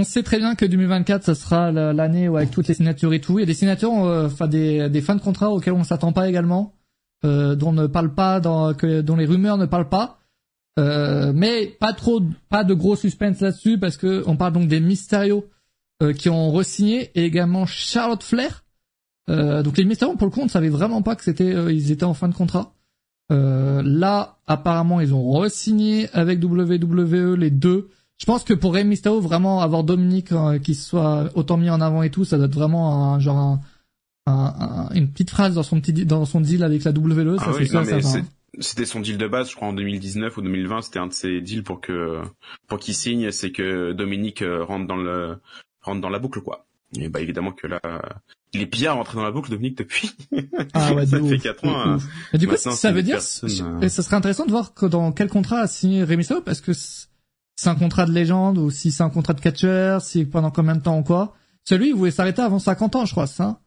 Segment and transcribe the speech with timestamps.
[0.00, 3.20] on sait très bien que 2024, ça sera l'année où avec toutes les signatures et
[3.20, 3.38] tout.
[3.38, 6.12] Il y a des signatures, euh, enfin des, des fins de contrat auxquels on s'attend
[6.12, 6.74] pas également,
[7.24, 10.18] euh, dont ne parle pas, dans, que, dont les rumeurs ne parlent pas.
[10.78, 14.80] Euh, mais pas trop, pas de gros suspense là-dessus parce que on parle donc des
[14.80, 15.44] Mysterio
[16.02, 18.64] euh, qui ont re-signé et également Charlotte Flair.
[19.28, 22.02] Donc les Mysterio pour le coup on ne savait vraiment pas que c'était, ils étaient
[22.02, 22.74] en fin de contrat.
[23.28, 27.90] là apparemment ils ont re-signé avec WWE les deux.
[28.20, 30.32] Je pense que pour Rey Mysterio vraiment avoir Dominique
[30.62, 33.58] qui soit autant mis en avant et tout, ça doit être vraiment un genre
[34.26, 37.36] un, une petite phrase dans son petit dans son deal avec la WWE.
[37.40, 38.22] Ah ça c'est sûr,
[38.58, 41.40] c'était son deal de base, je crois en 2019 ou 2020, c'était un de ses
[41.40, 42.20] deals pour que
[42.66, 45.38] pour qu'il signe, c'est que Dominique euh, rentre dans le
[45.82, 46.66] rentre dans la boucle quoi.
[46.96, 47.80] Et bah évidemment que là,
[48.52, 50.10] il est bien rentré dans la boucle Dominique depuis.
[50.74, 51.98] Ah ouais, ça fait 4 ans.
[52.32, 55.12] Et du coup, ça veut dire, euh, et ça serait intéressant de voir que dans
[55.12, 56.72] quel contrat a signé Rémi parce que
[57.56, 60.76] c'est un contrat de légende ou si c'est un contrat de catcheur, si pendant combien
[60.76, 61.34] de temps ou quoi.
[61.64, 63.60] Celui, il voulait s'arrêter avant 50 ans, je crois, ça.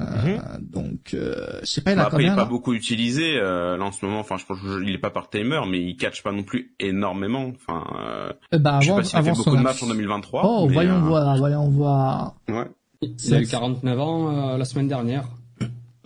[0.00, 0.40] Euh, mhm.
[0.60, 3.76] Donc, euh, je sais pas, il a bah, Après, il est pas beaucoup utilisé euh,
[3.78, 4.20] là en ce moment.
[4.20, 7.50] Enfin, je pense qu'il est pas par timer, mais il catch pas non plus énormément.
[7.54, 7.82] Enfin,
[8.52, 10.42] euh, bah, je sais pas s'il a fait beaucoup de matchs en 2023.
[10.44, 12.34] Oh, voyons voir, voyons voir.
[12.48, 12.68] Ouais.
[13.02, 15.28] Il a eu 49 ans la semaine dernière.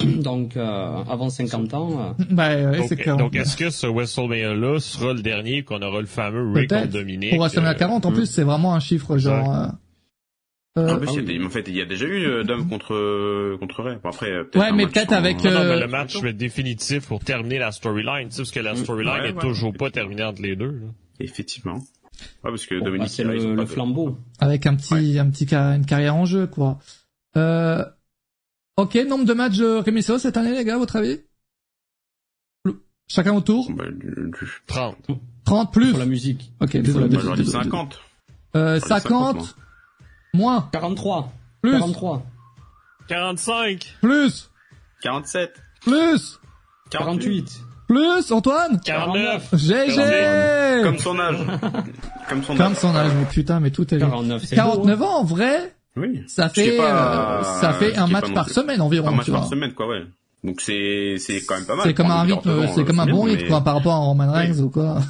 [0.23, 2.17] Donc, avant 50 ans.
[2.31, 3.17] Bah, ouais, c'est clair.
[3.17, 7.31] Donc, est-ce que ce WrestleMania-là sera le dernier qu'on aura le fameux Rick contre Dominique?
[7.31, 9.51] Pour WrestleMania 40, en plus, c'est vraiment un chiffre genre...
[9.55, 9.67] Euh,
[10.77, 13.97] en, fait, il y a déjà eu euh, Dom contre contre Ray.
[14.03, 18.29] Bon, après, ouais, mais peut-être avec non, mais le match définitif pour terminer la storyline,
[18.29, 18.77] tu sais, parce que la mm.
[18.77, 20.71] storyline est toujours pas terminée entre les deux.
[20.71, 20.87] Là.
[21.19, 21.75] Effectivement.
[22.45, 24.17] Ouais, parce que bon, Dominique, bah, c'est le, le flambeau.
[24.39, 26.79] Avec un petit, un petit une carrière en jeu, quoi.
[27.37, 27.85] Euh...
[28.81, 31.21] Ok, nombre de matchs euh, Remisso cette année, les gars, votre avis?
[33.09, 33.85] Chacun autour bah,
[34.67, 34.97] 30.
[35.45, 36.51] 30 plus Pour la musique.
[36.63, 37.09] Ok, désolé.
[37.09, 38.01] Bah, 50.
[38.57, 39.55] Euh, 50
[40.33, 40.71] Moins.
[40.73, 41.31] 43.
[41.61, 41.73] Plus.
[41.73, 42.23] 43.
[43.09, 43.97] 45.
[44.01, 44.51] Plus.
[45.03, 45.53] 47.
[45.83, 46.41] Plus.
[46.91, 47.61] 48.
[47.87, 48.81] Plus, Antoine?
[48.83, 49.57] 49.
[49.57, 51.37] GG Comme son âge.
[52.31, 52.59] Comme son âge.
[52.59, 53.99] Comme son âge, mais putain, mais tout est...
[53.99, 55.75] 49, 49 ans, en vrai?
[55.97, 56.23] Oui.
[56.29, 59.51] Ça fait, euh, ça fait un match par semaine environ, Un match tu par vois.
[59.51, 60.05] semaine, quoi, ouais.
[60.45, 61.87] Donc c'est, c'est quand même pas mal.
[61.87, 64.59] C'est comme un rythme, c'est comme un bon rythme, quoi, par rapport à Roman Reigns
[64.61, 65.01] ou quoi.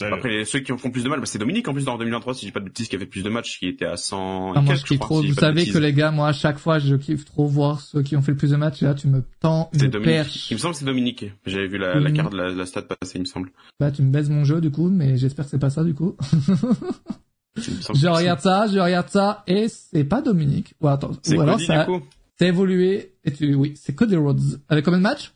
[0.00, 2.46] Après, ceux qui font plus de mal, bah, c'est Dominique en plus dans 2023, si
[2.46, 4.62] j'ai pas de bêtises, qui a fait plus de matchs, qui était à 100 ah,
[4.62, 5.22] moi, je kiffe trop.
[5.22, 8.16] vous savez que les gars, moi, à chaque fois, je kiffe trop voir ceux qui
[8.16, 8.80] ont fait le plus de matchs.
[8.80, 10.04] Là, tu me tends une Dominique.
[10.16, 10.50] perche.
[10.50, 11.26] Il me semble que c'est Dominique.
[11.44, 13.50] J'avais vu la, la carte, la, la stat passer, il me semble.
[13.78, 15.92] Bah, tu me baises mon jeu, du coup, mais j'espère que c'est pas ça, du
[15.94, 16.16] coup.
[17.56, 20.74] je regarde ça, je regarde ça, et c'est pas Dominique.
[20.80, 21.86] Ou attends, ou alors ça,
[22.38, 24.60] c'est évolué, et tu, oui, c'est Cody Rhodes.
[24.68, 25.34] Avec combien de matchs?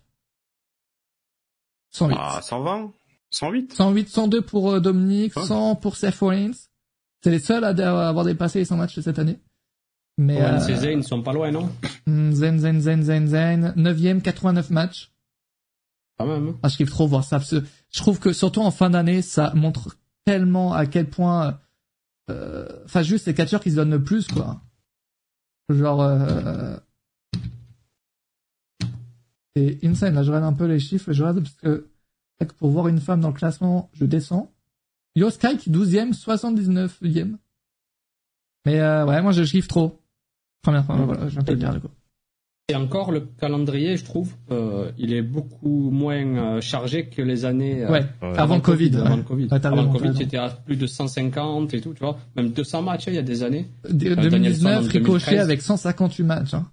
[1.90, 2.16] 108.
[2.18, 2.92] Ah, 120?
[3.30, 6.52] 108 108, 102 pour euh, Dominique, 100 pour Seth Rollins.
[7.22, 9.38] C'est les seuls à avoir dépassé les 100 matchs de cette année.
[10.16, 11.70] Mais ouais, euh, Zen, ils sont pas loin, non?
[12.06, 13.74] Hmm, Zen, Zen, Zen, Zen, Zen.
[13.76, 15.10] 9ème, 89 matchs.
[16.18, 16.48] Quand même.
[16.48, 16.58] Hein.
[16.62, 17.38] Ah, je kiffe trop voir ça.
[17.38, 21.58] je trouve que surtout en fin d'année, ça montre tellement à quel point...
[22.28, 24.60] Enfin, euh, juste les catcheurs qui se donnent le plus, quoi.
[25.68, 26.02] Genre...
[26.02, 26.76] Euh,
[29.56, 30.14] c'est insane.
[30.14, 31.12] Là, je regarde un peu les chiffres.
[31.12, 31.88] Je regarde parce que
[32.58, 34.52] pour voir une femme dans le classement, je descends.
[35.14, 37.36] Yoskite, 12e, 79e.
[38.66, 40.00] Mais euh, ouais, moi je kiffe trop.
[40.62, 41.90] Première fois, voilà, je viens de le dire du coup.
[42.70, 47.44] Et encore, le calendrier, je trouve, euh, il est beaucoup moins euh, chargé que les
[47.44, 47.84] années...
[47.84, 49.00] Euh, ouais, avant, Covid, COVID.
[49.02, 49.48] Avant le Covid.
[49.50, 52.16] avant le Covid, c'était à plus de 150 et tout, tu vois.
[52.36, 53.68] Même 200 matchs, hein, il y a des années.
[53.90, 56.54] 2019, Ricochet avec 158 matchs.
[56.54, 56.66] Hein.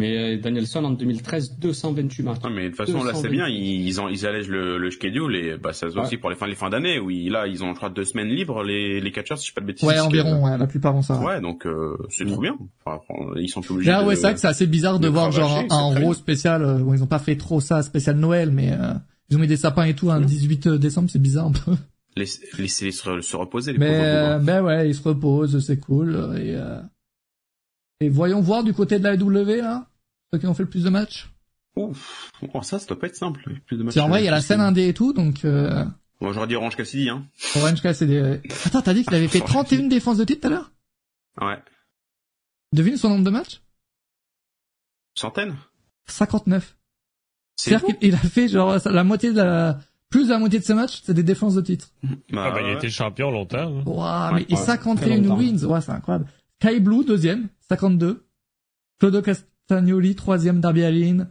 [0.00, 2.38] Mais euh, Danielson en 2013, 228 matchs.
[2.54, 5.56] mais de toute façon là c'est bien, ils, ont, ils allègent le, le schedule et
[5.56, 7.70] bah ça se aussi pour les fins les fins d'année où ils, là ils ont
[7.70, 9.88] je crois deux semaines libres les les catchers si je pas de bêtises.
[9.88, 11.18] Ouais environ, ouais, la plupart ont ça.
[11.18, 12.56] Ouais donc euh, c'est trop bien.
[12.84, 13.00] Enfin,
[13.40, 13.90] ils sont plus obligés.
[13.90, 16.62] Là ouais c'est vrai que c'est assez bizarre de, voir genre un, un spécial.
[16.62, 18.94] Euh, bon ils ont pas fait trop ça spécial Noël mais euh,
[19.30, 21.72] ils ont mis des sapins et tout un 18 décembre c'est bizarre un peu.
[22.16, 24.44] Laissez se, se reposer les mais, pauvres.
[24.44, 26.56] Ben ouais ils se reposent c'est cool et
[28.00, 29.86] et voyons voir du côté de la W là.
[30.32, 31.30] Ceux qui ont fait le plus de matchs
[31.76, 33.40] Ouf, oh, ça, ça doit pas être simple.
[33.66, 33.94] Plus de matchs.
[33.94, 35.44] C'est en vrai, il y a la scène indé et tout, donc.
[35.44, 35.84] Euh...
[36.20, 37.24] Bon, j'aurais dit Orange Cassidy, hein.
[37.54, 38.18] Orange Cassidy.
[38.64, 40.72] Attends, t'as dit qu'il avait fait 31 défenses de titre tout à l'heure?
[41.40, 41.62] Ouais.
[42.72, 43.62] Devine son nombre de matchs?
[45.14, 45.56] Centaines
[46.06, 46.76] 59.
[47.56, 49.78] C'est-à-dire qu'il a fait genre la moitié de la
[50.10, 51.88] plus de la moitié de ses matchs, c'est des défenses de titre.
[52.32, 53.58] Bah, ah bah, il a été champion longtemps.
[53.58, 53.82] Hein.
[53.84, 56.26] Wow, mais ouais, 51 wins, ouais, c'est incroyable.
[56.60, 58.26] Kai Blue, deuxième, 52.
[58.98, 61.28] Claudio Cast Stagnoli, troisième Darby Allin.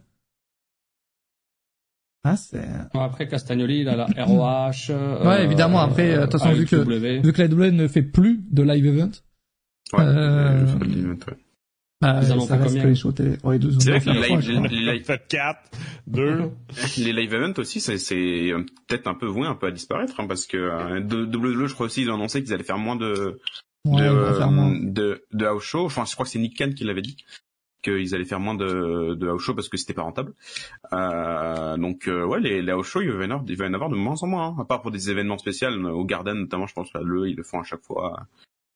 [2.24, 2.64] Ah, c'est...
[2.94, 4.90] après, Castagnoli, il a la ROH.
[4.90, 5.80] Euh, ouais, évidemment.
[5.80, 8.86] Après, de toute façon, vu que, vu que la W ne fait plus de live
[8.86, 9.10] event.
[9.92, 10.62] Ouais, euh...
[10.62, 11.36] event, ouais.
[12.00, 13.38] Bah, ils en ont fait combien les shows télé.
[13.42, 15.04] Ouais, deux, c'est vrai que les live, les live...
[15.04, 15.58] fait 4,
[16.06, 16.50] 2.
[16.98, 18.52] les live events aussi, c'est, c'est
[18.86, 21.86] peut-être un peu voué un peu à disparaître, hein, parce que euh, WWE, je crois
[21.86, 23.40] aussi, ils ont annoncé qu'ils allaient faire moins de,
[23.84, 25.84] ouais, de, euh, de, de house show.
[25.84, 27.16] Enfin, je crois que c'est Nick Khan qui l'avait dit
[27.82, 30.34] qu'ils allaient faire moins de, de house show parce que c'était pas rentable.
[30.92, 33.66] Euh, donc euh, ouais, les, les house show, il va, y en avoir, il va
[33.66, 36.04] y en avoir de moins en moins, hein, à part pour des événements spéciaux au
[36.04, 38.26] Garden notamment, je pense là, le ils le font à chaque fois,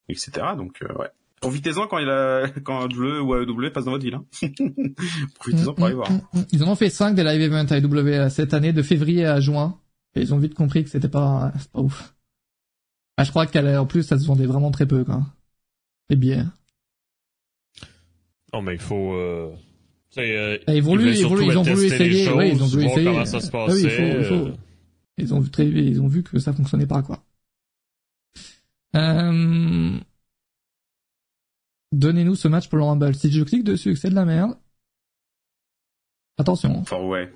[0.09, 0.31] etc.
[0.57, 1.11] Donc euh, ouais.
[1.41, 4.15] Profitez-en quand il a, quand W ou AEW passe dans votre ville.
[4.15, 4.25] Hein.
[5.35, 6.09] Profitez-en pour aller voir.
[6.53, 9.41] Ils en ont fait 5 des live events AEW euh, cette année, de février à
[9.41, 9.81] juin.
[10.15, 12.15] Et ils ont vite compris que c'était pas, pas ouf.
[13.17, 15.23] Ah, je crois qu'en plus, ça se vendait vraiment très peu, quoi.
[16.09, 16.45] Les billets.
[18.53, 19.51] Non, mais il faut, euh...
[20.19, 23.05] Euh, ils, ils, voulu, ils ont voulu essayer, choses, ils ont voulu essayer.
[23.07, 23.73] Comment ça se passait.
[23.73, 24.47] Ah oui, il faut, il faut.
[24.47, 24.57] Euh.
[25.17, 27.25] Ils ont vu très, ils ont vu que ça fonctionnait pas, quoi.
[28.95, 29.99] Euh...
[31.93, 33.15] Donnez-nous ce match pour le Rumble.
[33.15, 34.57] Si je clique dessus et que c'est de la merde,
[36.37, 36.77] attention.
[36.79, 37.33] Enfin, ouais.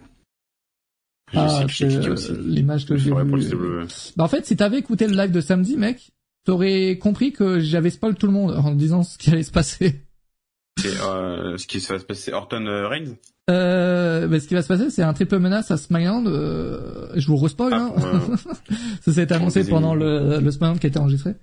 [1.34, 3.86] Ah, c'est l'image que j'ai vue.
[4.16, 6.12] Bah, en fait, si t'avais écouté le live de samedi, mec,
[6.44, 10.02] t'aurais compris que j'avais spoil tout le monde en disant ce qui allait se passer.
[10.84, 13.16] Euh, ce qui va se passer, Orton euh, Reigns?
[13.48, 16.26] Euh, bah, ce qui va se passer, c'est un triple menace à SmackDown.
[16.26, 18.20] Euh, je vous respoil, ah, hein.
[19.00, 21.34] ça s'est annoncé pendant le, le SmackDown qui a été enregistré.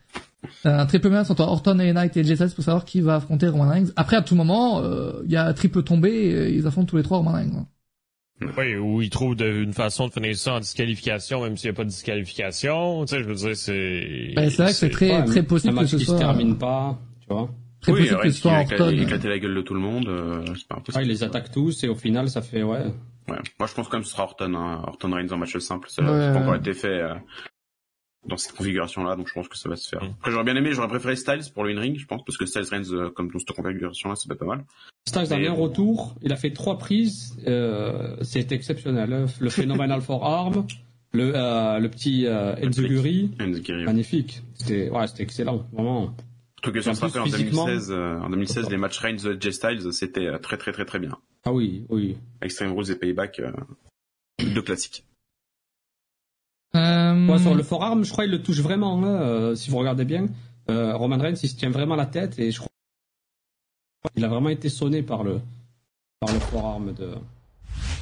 [0.66, 3.48] Euh, un triple menace entre Orton et Knight et J pour savoir qui va affronter
[3.48, 3.92] Roman Reigns.
[3.96, 7.04] Après, à tout moment, euh, il y a triple tombé et ils affrontent tous les
[7.04, 7.56] trois Roman Reigns.
[7.58, 7.68] Hein.
[8.42, 11.78] Oui, ou ils trouvent une façon de finir ça en disqualification, même s'il n'y a
[11.78, 13.06] pas de disqualification.
[13.06, 14.34] Tu sais, je veux dire, c'est...
[14.36, 16.18] Ben, c'est vrai que c'est très, très possible que ce soit...
[16.18, 17.50] se termine pas, tu vois.
[17.82, 18.90] Très oui, possible que ce soit Orton.
[18.90, 20.98] éclater la gueule de tout le monde, euh, c'est pas impossible.
[20.98, 22.80] Ah, ils les attaquent tous et au final, ça fait, ouais.
[23.30, 23.40] Ouais.
[23.60, 24.82] Moi, je pense quand même que ce sera Orton, hein.
[24.86, 25.90] Orton Reigns en match simple.
[25.90, 27.02] Ça n'a pas encore été fait.
[27.02, 27.14] Euh
[28.26, 30.04] dans cette configuration-là, donc je pense que ça va se faire.
[30.04, 30.14] Mm.
[30.20, 32.68] Après, j'aurais bien aimé, j'aurais préféré Styles pour le in-ring, je pense, parce que Styles
[32.72, 34.64] Reigns, euh, comme dans cette configuration-là, ça fait pas mal.
[35.06, 39.12] Styles a bien retour, il a fait trois prises, euh, c'est exceptionnel.
[39.14, 39.26] Hein.
[39.40, 40.66] Le Phenomenal Forearm,
[41.14, 43.32] le, euh, le petit euh, Enzuguri,
[43.86, 44.42] magnifique.
[44.56, 46.16] C'était, ouais, c'était excellent, vraiment.
[46.62, 49.52] Tout que ça se rappelle en 2016, euh, en 2016, les matchs Reigns de J
[49.52, 51.18] Styles, c'était euh, très très très très bien.
[51.44, 52.18] Ah oui, oui.
[52.42, 53.42] Extreme Rules et Payback,
[54.40, 55.06] deux classiques.
[56.76, 57.38] Euh...
[57.38, 60.28] sur le forearm, je crois qu'il le touche vraiment, hein, euh, si vous regardez bien.
[60.70, 62.70] Euh, Roman Reigns, il se tient vraiment la tête et je crois
[64.14, 65.40] qu'il a vraiment été sonné par le,
[66.20, 67.14] par le forearm de,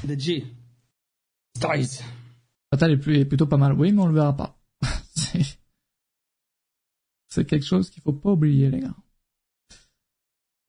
[0.05, 0.45] de J.
[1.57, 2.05] Styles.
[2.71, 4.57] Fatal est, plutôt pas mal, oui, mais on le verra pas.
[7.27, 8.95] C'est quelque chose qu'il faut pas oublier, les gars.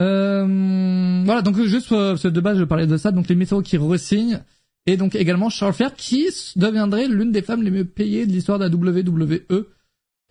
[0.01, 3.13] Euh, voilà, donc juste ce de base, je parlais de ça.
[3.13, 4.43] Donc les métaux qui ressignent.
[4.87, 8.59] Et donc également Charles Flair, qui deviendrait l'une des femmes les mieux payées de l'histoire
[8.59, 9.67] de la WWE,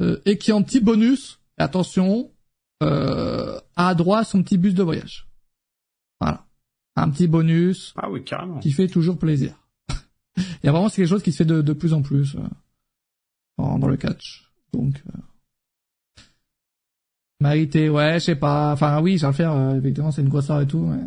[0.01, 2.31] euh, et qui en petit bonus, attention,
[2.83, 5.27] euh, a droit à son petit bus de voyage.
[6.19, 6.45] Voilà.
[6.95, 7.93] Un petit bonus.
[7.97, 8.59] Ah oui, carrément.
[8.59, 9.55] Qui fait toujours plaisir.
[10.37, 12.35] Il y a vraiment c'est quelque chose qui se fait de, de plus en plus
[12.35, 12.39] euh,
[13.57, 14.51] dans, le catch.
[14.73, 16.21] Donc euh,
[17.39, 18.73] mérité, ouais, je sais pas.
[18.73, 20.85] Enfin oui, Charles Flair, euh, effectivement, c'est une grosse et tout.
[20.85, 21.03] Mais...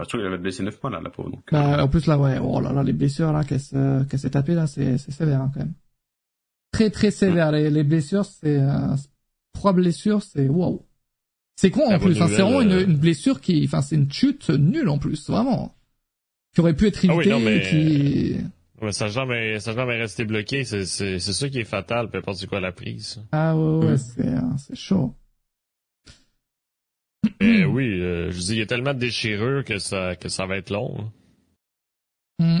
[0.00, 1.30] Ah, trouve qu'il avait blessé 9 mois là, la pauvre.
[1.30, 4.54] Donc, bah, en plus là, ouais, oh là là, les blessures là qu'elle s'est tapée
[4.54, 5.74] là, c'est sévère hein, quand même.
[6.72, 7.52] Très très sévère.
[7.52, 8.94] Les, les blessures, c'est euh,
[9.54, 10.84] trois blessures, c'est waouh.
[11.56, 12.20] C'est con en plus.
[12.20, 15.30] Hein, c'est vraiment une, euh, une, blessure qui, enfin, c'est une chute nulle en plus,
[15.30, 15.74] vraiment,
[16.54, 17.12] qui aurait pu être évitée.
[17.12, 17.62] Ah oui, non, mais...
[17.62, 18.36] qui...
[18.82, 20.64] Ouais, ça jamais, ça jamais resté bloqué.
[20.64, 23.22] C'est c'est c'est ça qui est fatal, peu importe quoi la prise.
[23.32, 23.96] Ah ouais, ouais, mm.
[23.96, 25.14] c'est euh, c'est chaud.
[27.40, 30.46] Eh oui, euh, je dis, il y a tellement de déchirures que ça, que ça
[30.46, 30.96] va être long.
[32.38, 32.58] Hein.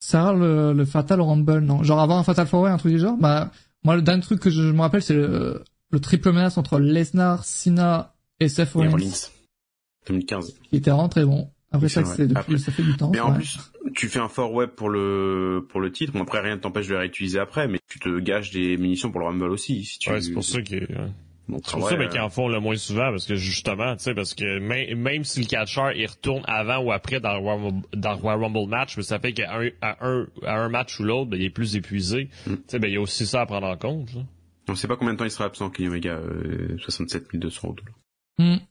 [0.00, 1.82] Ça, le, le Fatal Rumble, non.
[1.82, 3.18] Genre avant un Fatal Four un truc du genre?
[3.18, 3.50] Bah,
[3.84, 7.44] moi, le dernier truc que je, me rappelle, c'est le, le, triple menace entre Lesnar,
[7.44, 9.30] Cena et Seth Rollins.
[10.06, 10.54] 2015.
[10.70, 11.50] Qui était très bon.
[11.70, 13.10] Après ça, c'est depuis, ça fait du temps.
[13.10, 13.58] Mais en plus,
[13.94, 16.12] tu fais un fort web pour le pour le titre.
[16.12, 19.10] Bon, après, rien ne t'empêche de le réutiliser après, mais tu te gages des munitions
[19.10, 19.84] pour le Rumble aussi.
[19.84, 20.10] Si tu...
[20.10, 20.86] Ouais, c'est pour ça que.
[21.64, 24.34] C'est pour ça qu'ils en font le moins souvent, parce que justement, tu sais, parce
[24.34, 28.96] que même, si le catcher il retourne avant ou après dans le Royal Rumble, match,
[28.96, 31.50] mais ça fait qu'à un, à un, à un match ou l'autre, ben, il est
[31.50, 32.28] plus épuisé.
[32.46, 32.54] Mm.
[32.54, 34.12] Tu sais, ben, il y a aussi ça à prendre en compte.
[34.14, 34.22] Là.
[34.68, 37.98] On sait pas combien de temps il sera absent, Kenny Omega, euh, 67 200 dollars.
[38.38, 38.62] Mm.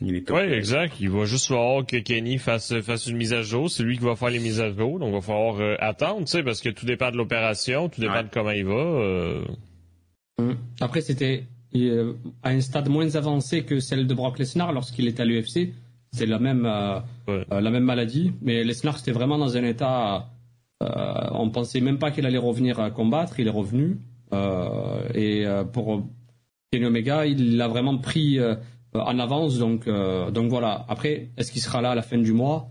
[0.00, 0.96] Il est Oui, exact.
[1.00, 3.70] Il va juste falloir que Kenny fasse, fasse une mise à jour.
[3.70, 4.98] C'est lui qui va faire les mises à jour.
[4.98, 8.00] Donc, il va falloir euh, attendre, tu sais, parce que tout dépend de l'opération, tout
[8.00, 8.74] dépend de comment il va.
[8.74, 9.44] Euh...
[10.40, 10.54] Mm.
[10.80, 11.44] Après, c'était
[11.76, 15.72] euh, à un stade moins avancé que celle de Brock Lesnar lorsqu'il est à l'UFC.
[16.12, 18.32] c'était la même, la même maladie.
[18.42, 20.28] Mais Lesnar, c'était vraiment dans un état.
[20.80, 23.38] on pensait même pas qu'il allait revenir combattre.
[23.38, 23.98] Il est revenu.
[25.14, 26.02] et pour
[26.72, 28.40] Kenny Omega, il l'a vraiment pris
[28.94, 29.58] en avance.
[29.58, 30.84] Donc, donc voilà.
[30.88, 32.70] Après, est-ce qu'il sera là à la fin du mois?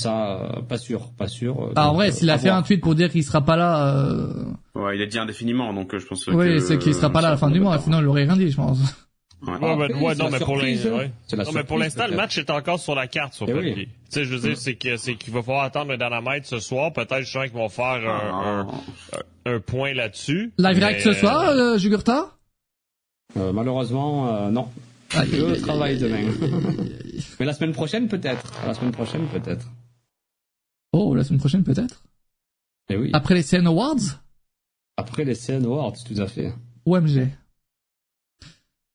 [0.00, 1.72] Ça, pas sûr, pas sûr.
[1.76, 3.96] Ah, en vrai, s'il a fait un tweet pour dire qu'il sera pas là.
[3.96, 4.44] Euh...
[4.74, 6.26] Ouais, il a dit indéfiniment, donc je pense.
[6.28, 7.78] Oui, c'est qu'il sera pas là à la fin du mois.
[7.78, 8.78] Sinon, il aurait rien dit, je pense.
[9.46, 12.94] Ouais, ouais, ouais non, mais pour non, mais pour l'instant, le match est encore sur
[12.94, 13.74] la carte sur eh papier.
[13.74, 16.58] Tu sais, je veux dire, c'est que c'est qu'il va falloir attendre le Dynamite ce
[16.58, 16.92] soir.
[16.92, 18.66] Peut-être, je sens qu'ils vont faire un,
[19.46, 20.52] un, un, point là-dessus.
[20.58, 21.00] Live mais...
[21.00, 22.36] ce soir, euh, Jugurta
[23.38, 24.68] euh, Malheureusement, euh, non.
[25.14, 26.30] Ah, je travaille demain.
[27.38, 28.52] mais la semaine prochaine, peut-être.
[28.66, 29.66] La semaine prochaine, peut-être.
[30.92, 32.02] Oh, la semaine prochaine peut-être
[32.88, 33.10] Eh oui.
[33.12, 34.20] Après les CN Awards?
[34.96, 36.52] Après les CN Awards, tout à fait.
[36.86, 37.28] OMG.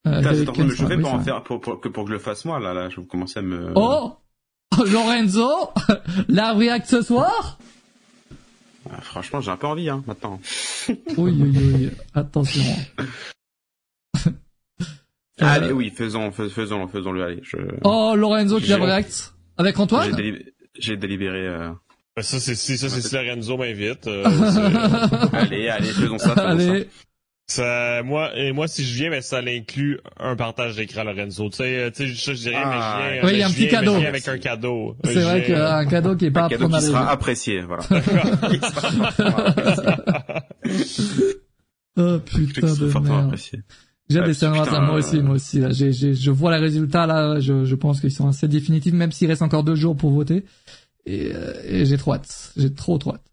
[0.08, 2.14] Euh, Putain, train de me chauffer pour en faire, pour, pour, que, pour que je
[2.14, 3.72] le fasse moi, là, là, je vais commencer à me...
[3.76, 4.16] Oh
[4.86, 5.50] Lorenzo
[6.28, 7.58] La react ce soir?
[8.92, 10.40] Ah, Franchement, j'ai un peu envie, hein, maintenant.
[10.90, 12.62] oui, oui, oui, attention.
[15.42, 17.42] Allez, oui, faisons, faisons, faisons-le, allez.
[17.44, 17.58] Je...
[17.84, 20.16] Oh, Lorenzo qui la react Avec Antoine
[20.80, 21.48] j'ai délibéré.
[21.48, 21.70] Euh...
[22.16, 24.08] Ben, ça c'est si ça c'est si Lorenzo m'invite.
[24.08, 24.24] Euh,
[25.34, 26.30] allez allez faisons ça.
[26.30, 26.88] Faisons allez.
[27.48, 27.98] Ça.
[27.98, 28.04] ça.
[28.04, 31.92] moi et moi si je viens mais ça l'inclut un partage d'écran Lorenzo tu sais
[31.94, 33.96] tu sais je, dirais ah, mais je viens oui, il y a un petit cadeau
[33.96, 37.62] avec un cadeau c'est vrai qu'un cadeau qui est pas un cadeau qui sera apprécié
[37.62, 37.84] voilà
[41.98, 43.36] oh putain de merde
[44.10, 45.60] j'ai des scènes à moi aussi, moi aussi.
[45.60, 45.72] Là.
[45.72, 47.40] J'ai, j'ai, je vois les résultats là.
[47.40, 50.46] Je, je pense qu'ils sont assez définitifs, même s'il reste encore deux jours pour voter.
[51.06, 52.54] Et, euh, et j'ai trop hâte.
[52.58, 53.26] J'ai trop trop hâte.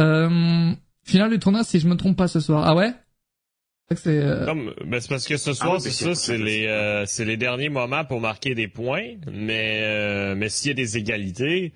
[0.00, 0.72] Euh,
[1.04, 2.64] finale du tournoi, si je me trompe pas ce soir.
[2.66, 2.92] Ah ouais?
[3.94, 4.52] C'est euh...
[4.84, 7.68] ben c'est parce que ce soir, ah c'est ça, c'est les, euh, c'est les derniers
[7.68, 9.14] moments pour marquer des points.
[9.30, 11.72] Mais, euh, mais s'il y a des égalités,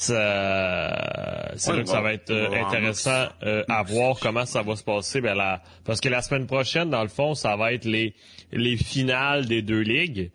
[0.00, 4.76] ça, c'est là que ça va être euh, intéressant euh, à voir comment ça va
[4.76, 5.20] se passer.
[5.20, 8.14] Ben, la, parce que la semaine prochaine, dans le fond, ça va être les,
[8.52, 10.30] les finales des deux ligues.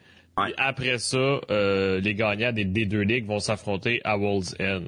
[0.57, 4.83] après ça, euh, les gagnants des, des, deux ligues vont s'affronter à World's End.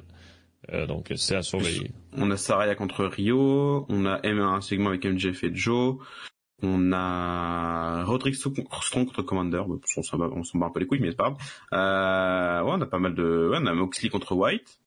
[0.86, 1.90] donc, c'est à surveiller.
[2.16, 5.96] On a Saraya contre Rio, on a M1 segment avec MJF et Joe,
[6.62, 9.62] on a Roderick Strong contre Commander.
[9.96, 11.38] On s'en bat un peu les couilles, mais c'est pas grave.
[11.72, 13.48] Euh, ouais, on a pas mal de...
[13.50, 14.78] Ouais, on a Moxley contre White.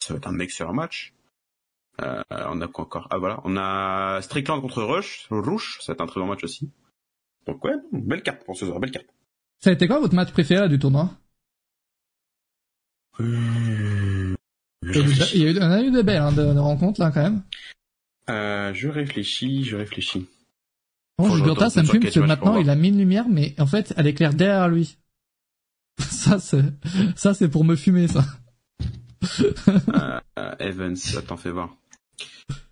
[0.00, 1.14] Ça va être un excellent match.
[2.00, 3.06] Euh, on a quoi encore?
[3.10, 5.26] Ah voilà, on a Strickland contre Rush.
[5.30, 6.70] Rush, ça va être un très bon match aussi.
[7.46, 9.06] Donc ouais, belle carte pour ce soir, belle carte.
[9.60, 11.10] Ça a été quoi votre match préféré du tournoi?
[13.20, 14.34] Euh...
[14.84, 17.22] Il y a eu, on a eu des belles hein, de, de rencontres là quand
[17.22, 17.42] même.
[18.30, 20.28] Euh, je réfléchis, je réfléchis.
[21.18, 23.66] Bon, Jugurta, ça me fume parce que maintenant il a mis une lumière, mais en
[23.66, 24.96] fait, elle éclaire derrière lui.
[25.98, 26.64] ça, c'est,
[27.16, 28.24] ça, c'est pour me fumer, ça.
[29.40, 30.20] euh,
[30.58, 31.76] Evans, t'en fais voir.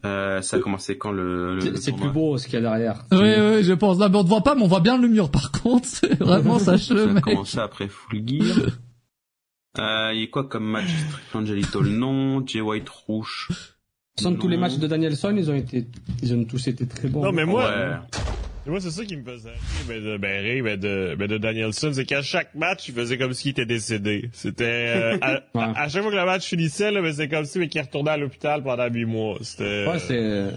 [0.05, 3.05] Euh, ça a commencé quand le, le c'est plus beau ce qu'il y a derrière.
[3.13, 3.99] Oui, oui, je pense.
[3.99, 5.31] Là, mais on ne voit pas, mais on voit bien le mur.
[5.31, 5.89] Par contre,
[6.21, 8.57] vraiment ça Ça a commencé après Full Gear.
[9.79, 10.89] Euh, il y a quoi comme match?
[11.35, 13.49] Angelito le nom, Jay White Rouge.
[14.21, 15.87] Sans tous les matchs de Danielson, ils ont été,
[16.23, 17.23] ils ont tous été très bons.
[17.23, 18.01] Non, mais moi,
[18.67, 19.51] moi c'est ça qui me faisait
[19.89, 23.19] rire, de, ben, rire, ben, de, ben, de Danielson, c'est qu'à chaque match, il faisait
[23.19, 24.31] comme s'il était décédé.
[24.33, 27.69] C'était, euh, à, chaque fois que le match finissait, là, ben, c'est comme si, mais
[27.69, 29.39] qu'il retournait à l'hôpital pendant huit mois.
[29.41, 29.87] C'était.
[29.87, 30.51] Ouais, c'est,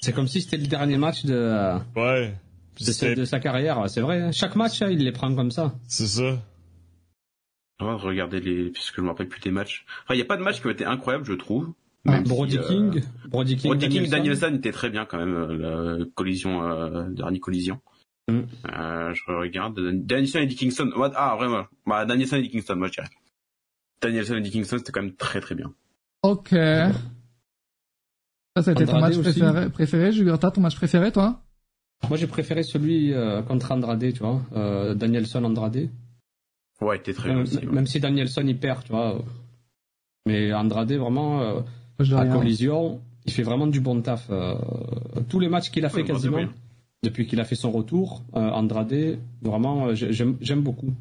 [0.00, 1.78] c'est comme si c'était le dernier match de.
[1.96, 2.34] Ouais.
[2.80, 4.20] De, de sa carrière, c'est vrai.
[4.20, 4.32] Hein.
[4.32, 5.74] Chaque match, hein, il les prend comme ça.
[5.88, 6.38] C'est ça.
[7.78, 9.84] Regardez les, puisque je me rappelle plus des matchs.
[10.04, 11.72] Enfin, il n'y a pas de match qui ont été incroyables, je trouve.
[12.04, 16.62] Brody, King, Brody King, Brody King, Danielson était très bien quand même euh, la collision,
[16.64, 17.80] euh, dernière collision.
[18.28, 18.40] Mm.
[18.72, 20.90] Euh, je regarde Danielson et Dickinson.
[21.14, 23.08] Ah vraiment, bah, Danielson et Dickinson, moi je dirais.
[24.00, 25.72] Danielson et Dickinson c'était quand même très très bien.
[26.22, 26.50] Ok.
[28.54, 31.40] Ça, c'était ton match préféré, préféré, Jugurta, ton match préféré, toi?
[32.08, 35.88] Moi, j'ai préféré celui euh, contre Andrade, tu vois, euh, Danielson Andrade.
[36.80, 39.24] Ouais, il était très bien aussi, Même si Danielson il perd, tu vois.
[40.26, 41.64] Mais Andrade, vraiment,
[41.98, 44.26] à collision, il fait vraiment du bon taf.
[44.30, 44.54] Euh,
[45.28, 46.44] tous les matchs qu'il a fait quasiment,
[47.02, 50.92] depuis qu'il a fait son retour, euh, Andrade, vraiment, euh, j'aime beaucoup.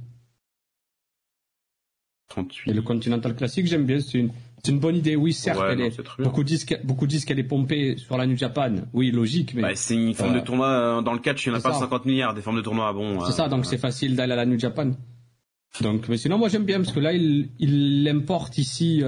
[2.30, 2.72] 38.
[2.72, 4.00] Et le Continental Classic, j'aime bien.
[4.00, 4.32] C'est une,
[4.66, 5.18] une, bonne idée.
[5.18, 8.76] Oui, certes, elle est, beaucoup, disent beaucoup disent qu'elle est pompée sur la New Japan.
[8.94, 9.62] Oui, logique, mais.
[9.62, 12.06] Bah, c'est une forme de tournoi, dans le catch, il n'y en a pas 50
[12.06, 13.26] milliards, des formes de tournois, bon.
[13.26, 14.92] C'est ça, donc c'est facile d'aller à la New Japan.
[15.82, 19.04] Donc, mais sinon, moi, j'aime bien, parce que là, il, il l'importe ici,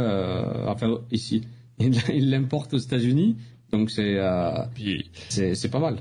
[0.68, 1.44] enfin, ici
[2.14, 3.38] il l'importe aux États-Unis,
[3.72, 4.66] donc c'est euh,
[5.30, 5.98] c'est pas mal.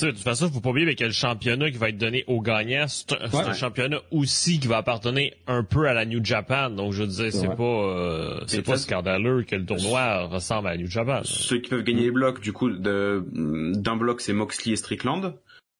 [0.00, 2.86] de toute façon, faut pas oublier que le championnat qui va être donné aux gagnants,
[2.88, 6.70] c'est un, championnat aussi qui va appartenir un peu à la New Japan.
[6.70, 10.78] Donc, je disais, c'est pas, euh, c'est pas scandaleux que le tournoi ressemble à la
[10.78, 11.20] New Japan.
[11.24, 15.34] Ceux qui peuvent gagner les blocs, du coup, d'un bloc, c'est Moxley et Strickland.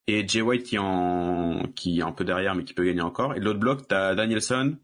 [0.06, 3.34] Et Jay White qui, en, qui est un peu derrière, mais qui peut gagner encore.
[3.34, 4.76] Et l'autre bloc, t'as Danielson,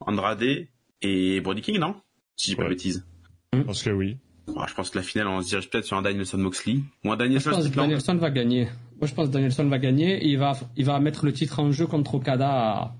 [0.00, 0.66] Andrade
[1.02, 1.96] et Brody King, non?
[2.36, 3.04] Si j'ai pas de bêtises.
[3.52, 4.18] Je pense que oui
[4.66, 7.16] je pense que la finale, on se dirige peut-être sur un Danielson Moxley ou un
[7.16, 7.50] Danielson.
[7.50, 8.64] Je pense que Danielson va gagner.
[9.00, 11.60] Moi, je pense que Danielson va gagner et il va, il va mettre le titre
[11.60, 12.94] en jeu contre Okada à,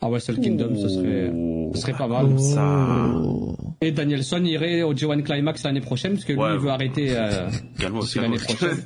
[0.00, 0.74] à Wrestle Kingdom.
[0.74, 1.32] Ce serait,
[1.74, 2.38] ce serait pas mal.
[2.38, 3.12] Ça...
[3.80, 7.48] Et Danielson irait au G1 Climax l'année prochaine parce que lui, il veut arrêter euh,
[8.16, 8.78] l'année prochaine.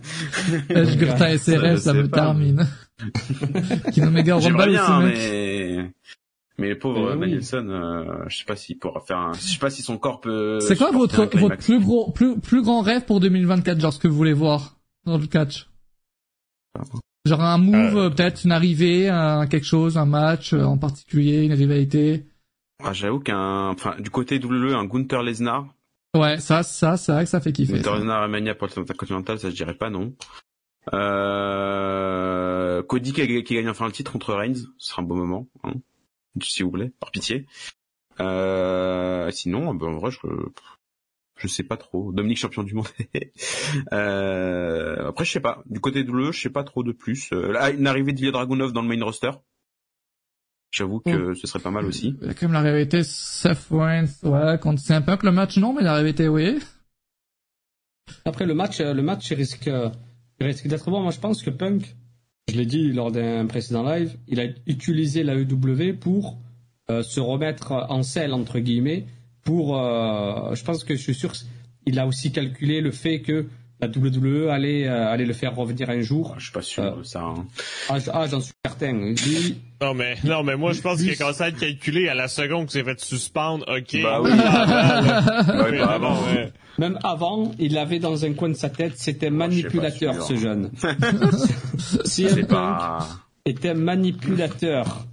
[0.71, 2.67] Je SRS, ça me termine.
[3.93, 5.91] Qui nous méga Rumble aussi, mais...
[6.59, 9.33] Mais le pauvre Danielson, euh, je sais pas s'il pourra faire un...
[9.33, 10.61] je sais pas si son corps peut.
[10.61, 14.09] C'est quoi votre votre plus gros plus plus grand rêve pour 2024, genre ce que
[14.09, 15.69] vous voulez voir dans le catch?
[17.25, 18.11] Genre un move, euh...
[18.11, 22.27] peut-être une arrivée, un quelque chose, un match euh, en particulier, une rivalité?
[22.85, 25.67] Ah, j'avoue qu'un, enfin, du côté WWE, un Gunther Lesnar.
[26.15, 27.75] Ouais, ça, ça, c'est vrai que ça fait kiffer.
[27.75, 30.13] Gunther Lesnar et Mania pour le continental, ça je dirais pas non.
[30.93, 32.83] Euh...
[32.83, 35.47] Cody qui, qui gagne enfin le titre contre Reigns, ce sera un beau moment.
[35.63, 35.75] Hein
[36.41, 37.47] s'il vous plaît, par pitié.
[38.21, 40.19] Euh, sinon, ben, en vrai, je,
[41.37, 42.13] je sais pas trop.
[42.13, 42.87] Dominique champion du monde.
[43.93, 45.63] euh, après, je sais pas.
[45.67, 47.33] Du côté de l'E, je sais pas trop de plus.
[47.33, 49.31] Euh, là, une arrivée d'Ilya Dragunov dans le main roster.
[50.71, 52.17] J'avoue que ce serait pas mal aussi.
[52.23, 55.27] Il y a quand même la rivalité Seth Rollins, ouais, quand c'est un peu que
[55.27, 56.59] le match, non, mais la rivalité, oui.
[58.25, 59.69] Après, le match, le match, risque,
[60.41, 61.03] risque d'être bon.
[61.03, 61.95] Moi, je pense que Punk,
[62.49, 66.39] je l'ai dit lors d'un précédent live, il a utilisé la EW pour
[66.91, 69.05] euh, se remettre en selle, entre guillemets,
[69.45, 71.33] pour, euh, je pense que je suis sûr,
[71.87, 73.47] il a aussi calculé le fait que
[73.81, 76.33] la WWE allait, euh, allait le faire revenir un jour.
[76.35, 77.21] Ah, je suis pas sûr de ça.
[77.23, 77.47] Hein.
[77.89, 79.15] Ah, ah, j'en suis certain.
[79.81, 82.29] Non mais non mais moi je pense qu'il a commencé à être calculé à la
[82.29, 83.65] seconde que c'est fait suspendre.
[83.69, 84.01] Ok.
[84.01, 84.31] Bah oui.
[84.37, 86.17] bah oui, bah avant.
[86.79, 90.71] Même avant, il avait dans un coin de sa tête, c'était manipulateur ce jeune.
[92.05, 92.81] CM Punk
[93.45, 95.07] était manipulateur.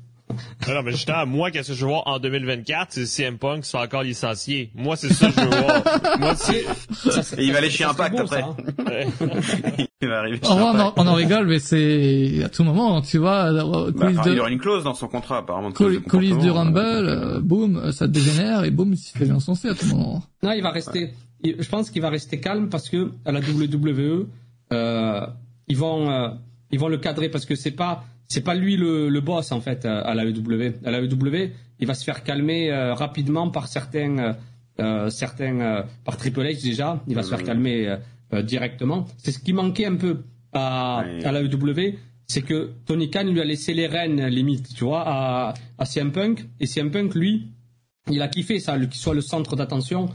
[0.68, 3.82] Non, mais justement, moi, qu'est-ce que je veux voir en 2024, c'est CM Punk soit
[3.82, 4.70] encore licencié.
[4.76, 5.84] Moi, c'est ça que je veux voir.
[6.20, 6.66] Moi, c'est...
[7.40, 8.44] Et il va aller chez Impact après.
[8.44, 8.56] Hein.
[10.02, 13.02] il va arriver chez oh, on, en, on, en, rigole, mais c'est à tout moment,
[13.02, 13.52] tu vois.
[13.52, 14.32] Euh, bah, de...
[14.32, 15.72] Il y aura une clause dans son contrat, apparemment.
[15.72, 19.86] Colis du Rumble, euh, boum, ça dégénère et boum, il se fait bien à tout
[19.88, 20.24] moment.
[20.44, 21.12] Non, il va rester.
[21.44, 24.28] Je pense qu'il va rester calme parce que à la WWE,
[24.72, 25.28] euh,
[25.68, 26.30] ils vont, euh,
[26.72, 29.60] ils vont le cadrer parce que c'est pas c'est pas lui le, le, boss en
[29.60, 30.74] fait à la EW.
[30.86, 34.36] À la EW, il va se faire calmer euh, rapidement par certains,
[34.80, 37.02] euh, certains euh, par Triple H déjà.
[37.08, 37.98] Il va se faire calmer
[38.44, 39.08] directement.
[39.18, 40.22] C'est ce qui manquait un peu
[40.54, 41.96] à, à la EW,
[42.28, 46.12] c'est que Tony Khan lui a laissé les rênes limite, tu vois, à, à CM
[46.12, 46.46] Punk.
[46.60, 47.48] Et CM Punk, lui,
[48.12, 50.10] il a kiffé ça, qu'il soit le centre d'attention.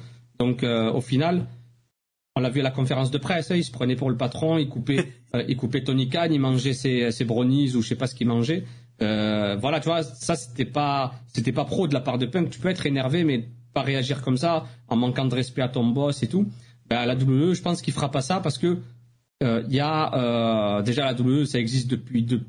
[0.47, 1.47] Donc au final,
[2.37, 4.59] on l'a vu à la conférence de presse, hein, il se prenait pour le patron,
[4.59, 7.95] il coupait, euh, il coupait Tony Khan, il mangeait ses, ses brownies ou je sais
[7.95, 8.65] pas ce qu'il mangeait.
[9.03, 12.51] Euh, voilà, tu vois, ça c'était pas, c'était pas pro de la part de Punk.
[12.51, 15.85] Tu peux être énervé, mais pas réagir comme ça, en manquant de respect à ton
[15.87, 16.49] boss et tout.
[16.89, 18.79] Ben, à la WWE, je pense qu'il fera pas ça parce que
[19.43, 22.41] euh, il y a déjà la WWE, ça existe depuis de,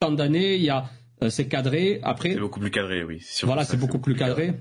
[0.00, 0.56] tant d'années.
[0.56, 0.86] Il y a
[1.28, 2.00] c'est cadré.
[2.02, 3.24] Après, c'est beaucoup plus cadré, oui.
[3.42, 4.54] Voilà, c'est beaucoup plus cadré.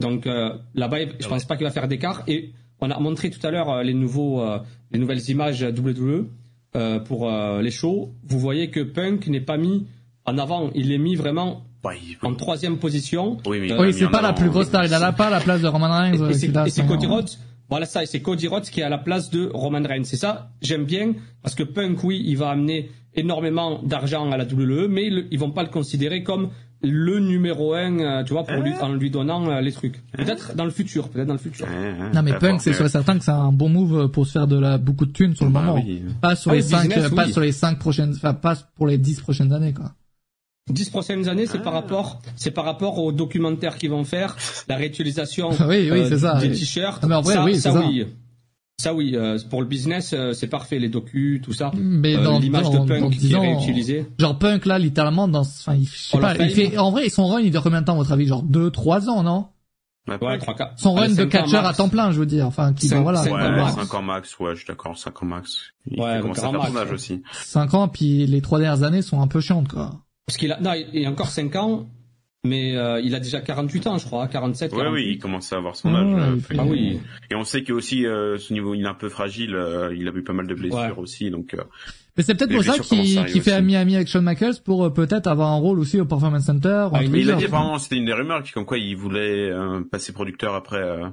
[0.00, 0.26] Donc
[0.74, 3.70] là-bas, je pense pas qu'il va faire d'écart et on a montré tout à l'heure
[3.70, 4.58] euh, les nouveaux, euh,
[4.92, 6.26] les nouvelles images WWE
[6.76, 8.12] euh, pour les shows.
[8.24, 9.86] Vous voyez que Punk n'est pas mis
[10.26, 11.64] en avant, il est mis vraiment
[12.22, 13.38] en troisième position.
[13.46, 14.84] Oui, oui c'est pas la plus grosse star.
[14.84, 16.30] Il a pas la place de Roman Reigns.
[16.30, 17.30] Et, c'est Cody Rhodes.
[17.68, 20.04] Voilà ça, et c'est Cody Rhodes qui est à la place de Roman Reigns.
[20.04, 24.44] C'est ça, j'aime bien, parce que Punk, oui, il va amener énormément d'argent à la
[24.44, 26.50] WWE, mais ils vont pas le considérer comme
[26.82, 30.02] le numéro un, euh, tu vois, pour lui, hein en lui donnant euh, les trucs.
[30.12, 31.66] Peut-être dans le futur, peut-être dans le futur.
[32.12, 34.78] Non mais Punk, c'est certain que c'est un bon move pour se faire de la
[34.78, 35.82] beaucoup de thunes sur le bah moment.
[36.20, 39.20] Pas sur ah les cinq, pas sur les cinq prochaines, enfin pas pour les dix
[39.20, 39.92] prochaines années quoi.
[40.70, 41.80] Dix prochaines années, c'est par ah.
[41.80, 44.34] rapport, c'est par rapport aux documentaires qu'ils vont faire,
[44.66, 46.38] la réutilisation oui, oui, euh, ça.
[46.40, 47.00] des t-shirts.
[47.02, 48.06] Ah, mais en vrai, oui, ça, oui.
[48.76, 51.70] Ça oui, euh, pour le business, euh, c'est parfait, les docus, tout ça.
[51.74, 54.06] Mais euh, dans l'image de Punk qui est réutilisée.
[54.18, 57.26] Genre Punk là, littéralement, dans, enfin, il, je sais pas, il fait, en vrai, son
[57.26, 59.46] run, il dure combien de temps, à votre avis, genre deux, trois ans, non?
[60.06, 60.78] Ouais, 3, 4.
[60.78, 62.46] Son run de catcher à temps plein, je veux dire.
[62.46, 63.22] Enfin, qui, 5, voilà.
[63.22, 63.74] 5 ouais, max.
[63.74, 65.72] 5 ans max, ouais, je suis d'accord, 5 ans max.
[65.86, 67.22] Il ouais, commence à faire son âge aussi.
[67.32, 70.02] 5 ans, puis les trois dernières années sont un peu chiantes, quoi.
[70.26, 71.88] Parce qu'il a, non, il y a encore 5 ans,
[72.44, 74.72] mais euh, il a déjà 48 ans, je crois, 47.
[74.74, 76.14] Oui, oui, il commence à avoir son âge.
[76.14, 77.00] Ouais, euh, fait- Ah oui.
[77.30, 79.54] Et on sait que aussi euh, ce niveau, il est un peu fragile.
[79.54, 80.92] euh, il a eu pas mal de blessures Ouais.
[80.98, 81.54] aussi, donc.
[81.54, 81.62] euh,
[82.16, 83.64] Mais c'est peut-être pour ça qu'il qu'il fait à aussi.
[83.66, 86.68] Miami avec Shawn Michaels pour euh, peut-être avoir un rôle aussi au Performance Center.
[86.68, 88.94] un Ah, Mais il a dit apparemment, c'était une des rumeurs, qui comme quoi il
[88.96, 91.08] voulait euh, passer producteur après, euh,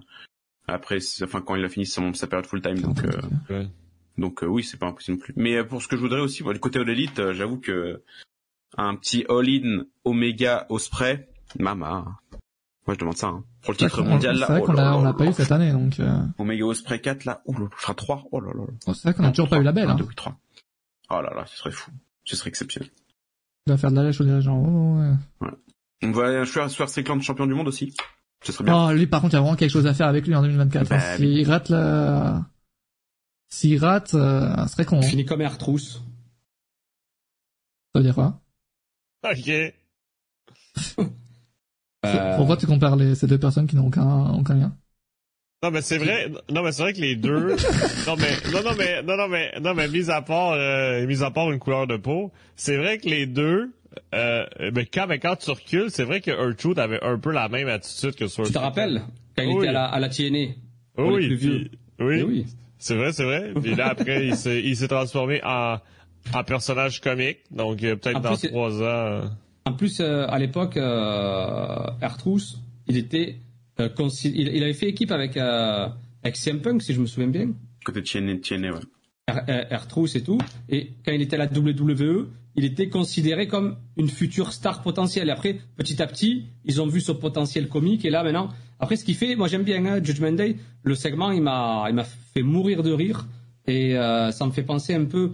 [0.67, 2.79] après, enfin quand il a fini son, sa période full time.
[2.79, 3.09] Donc, euh,
[3.49, 3.67] Ouais.
[4.17, 5.33] donc euh, oui, c'est pas impossible non plus.
[5.37, 8.01] Mais euh, pour ce que je voudrais aussi, du côté de l'élite, euh, j'avoue que
[8.77, 11.29] un petit all-in Omega Osprey,
[11.59, 12.05] mama.
[12.87, 13.27] Moi, je demande ça.
[13.27, 13.43] Hein.
[13.61, 15.33] Pour le C'est titre mondial, c'est là, vrai oh qu'on l'a on l'a pas eu
[15.33, 18.47] cette année, donc euh, Omega Osprey 4 là, oh là là, enfin 3, oh là
[18.55, 18.73] là là.
[18.87, 19.87] oh, c'est vrai qu'on a toujours pas eu la belle.
[19.87, 19.95] Un, Hein.
[19.95, 20.35] deux, oui, trois.
[21.11, 21.91] Oh là là, ce serait fou.
[22.23, 22.89] Ce serait exceptionnel.
[23.67, 24.57] Il va faire de la lèche au dirigeant.
[24.57, 25.49] Oh, ouais.
[26.03, 27.93] On va Stuart Strickland champion du monde aussi.
[28.43, 28.87] Ce serait bien.
[28.87, 30.41] Oh, lui, par contre, il y a vraiment quelque chose à faire avec lui en
[30.41, 30.89] 2024.
[30.89, 31.17] Bah, hein.
[31.17, 32.45] S'il rate la...
[33.49, 34.97] S'il rate, euh, ce serait con.
[34.97, 35.01] hein.
[35.03, 36.01] Fini comme Air Trousse.
[37.93, 38.39] Ça veut dire quoi?
[39.31, 39.49] Ok.
[42.03, 44.73] Euh, Pourquoi tu compares les, ces deux personnes qui n'ont aucun, aucun lien?
[45.63, 47.55] Non mais c'est vrai, non mais c'est vrai que les deux,
[48.07, 51.21] non mais non non mais non non mais non mais mis à part euh, mis
[51.21, 53.69] à part une couleur de peau, c'est vrai que les deux,
[54.15, 57.47] euh, mais quand mais quand tu recules, c'est vrai que Ertrude avait un peu la
[57.47, 58.43] même attitude que sur.
[58.43, 59.03] tu te rappelles?
[59.37, 59.57] Quand il Oui.
[59.59, 60.53] était à la, à la TNA
[60.95, 62.45] pour Oui, puis- oui, Eh oui.
[62.79, 63.51] c'est vrai c'est vrai.
[63.61, 65.77] Puis là après il s'est il s'est transformé en
[66.33, 68.83] en personnage comique, donc euh, peut-être dans trois ans.
[68.85, 69.21] euh,
[69.65, 72.57] En plus, euh, à l'époque, euh, Ertrous,
[72.87, 73.37] il était,
[73.79, 73.89] euh,
[74.25, 75.87] il, il avait fait équipe avec euh,
[76.23, 77.49] avec CM Punk, si je me souviens bien.
[77.85, 78.79] Côté TNA, TNA, ouais.
[79.69, 80.39] Ertrous et tout.
[80.69, 85.29] Et quand il était à la WWE, il était considéré comme une future star potentielle.
[85.29, 88.03] Et après, petit à petit, ils ont vu ce potentiel comique.
[88.03, 90.57] Et là, maintenant, après, ce qu'il fait, moi j'aime bien hein, Judgment Day.
[90.83, 93.25] Le segment, il m'a, il m'a fait mourir de rire.
[93.67, 95.31] Et euh, ça me fait penser un peu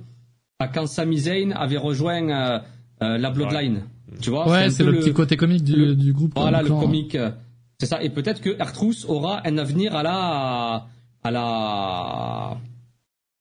[0.65, 2.59] quand Sami Zayn avait rejoint euh,
[3.03, 3.83] euh, la Bloodline.
[4.21, 6.31] Tu vois Ouais, c'est le, petit côté comique du, le- du groupe.
[6.35, 6.79] voilà, le clan.
[6.79, 7.13] comique.
[7.15, 7.29] euh,
[7.79, 8.01] C'est ça.
[8.01, 10.87] Et peut-être que Ertrous aura un avenir à la,
[11.23, 12.57] à la,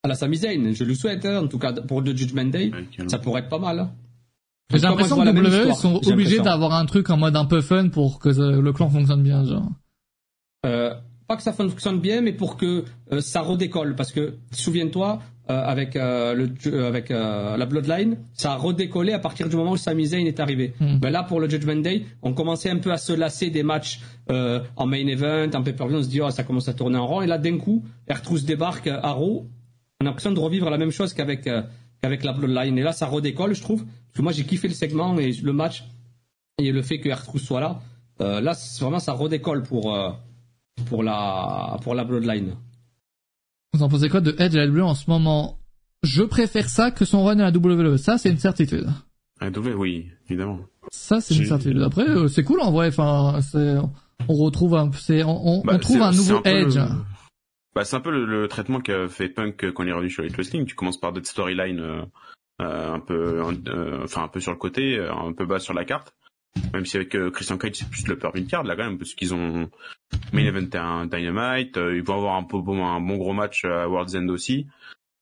[0.03, 0.73] à la Sami Zayn.
[0.75, 2.71] Je le souhaite, hein, en tout cas, pour le Judgment Day.
[2.73, 3.09] Ouais.
[3.09, 3.79] Ça pourrait être pas mal.
[3.81, 3.91] hein.
[4.73, 7.45] J'ai l'impression que WWE ils histoire, sont j'ai obligés d'avoir un truc en mode un
[7.45, 9.71] peu fun pour que le clan fonctionne bien, genre.
[10.67, 10.93] Euh,
[11.29, 13.95] pas que ça fonctionne bien, mais pour que euh, ça redécolle.
[13.95, 19.13] Parce que, souviens-toi, euh, avec, euh, le, euh, avec euh, la Bloodline, ça a redécollé
[19.13, 20.75] à partir du moment où Sami Zayn est arrivé.
[20.81, 24.01] Ben là, pour le Judgment Day, on commençait un peu à se lasser des matchs
[24.29, 25.99] en main event, en pay-per-view.
[25.99, 27.23] On se dit, oh, ça commence à tourner en rond.
[27.23, 29.47] Et là, d'un coup, Ertrous débarque à Raw.
[30.01, 31.49] On a l'impression de revivre la même chose qu'avec
[32.03, 32.77] qu'avec la Bloodline.
[32.77, 33.85] Et là, ça redécolle, je trouve.
[33.85, 35.85] Parce que moi, j'ai kiffé le segment et le match
[36.59, 37.81] et le fait que Ertrous soit là.
[38.19, 39.97] Là, vraiment, ça redécolle pour
[40.87, 42.57] pour la pour la Bloodline.
[43.77, 45.59] Vous en pensez quoi de Edge à la WWE en ce moment?
[46.03, 47.97] Je préfère ça que son run à la WWE.
[47.99, 48.87] Ça, c'est une certitude.
[49.41, 50.61] Ah, doublé, oui, évidemment.
[50.91, 51.83] Ça, c'est une certitude.
[51.83, 52.89] Après, euh, c'est cool en vrai.
[52.89, 53.39] Enfin,
[54.29, 56.79] on retrouve un, c'est, on, Bah, on trouve un nouveau le- Edge.
[57.75, 60.23] Bah, c'est un peu le, le traitement qu'a fait Punk quand il est revenu sur
[60.25, 60.65] Elite Wrestling.
[60.65, 62.03] Tu commences par des storylines euh,
[62.63, 63.43] euh, un peu,
[64.03, 66.15] enfin un peu sur le côté, un peu bas sur la carte.
[66.73, 69.15] Même si avec euh, Christian Cage c'est plus le peur card là quand même parce
[69.15, 69.69] qu'ils ont
[70.33, 73.65] main event un Dynamite, euh, ils vont avoir un peu bon, un bon gros match
[73.65, 74.67] à World's End aussi.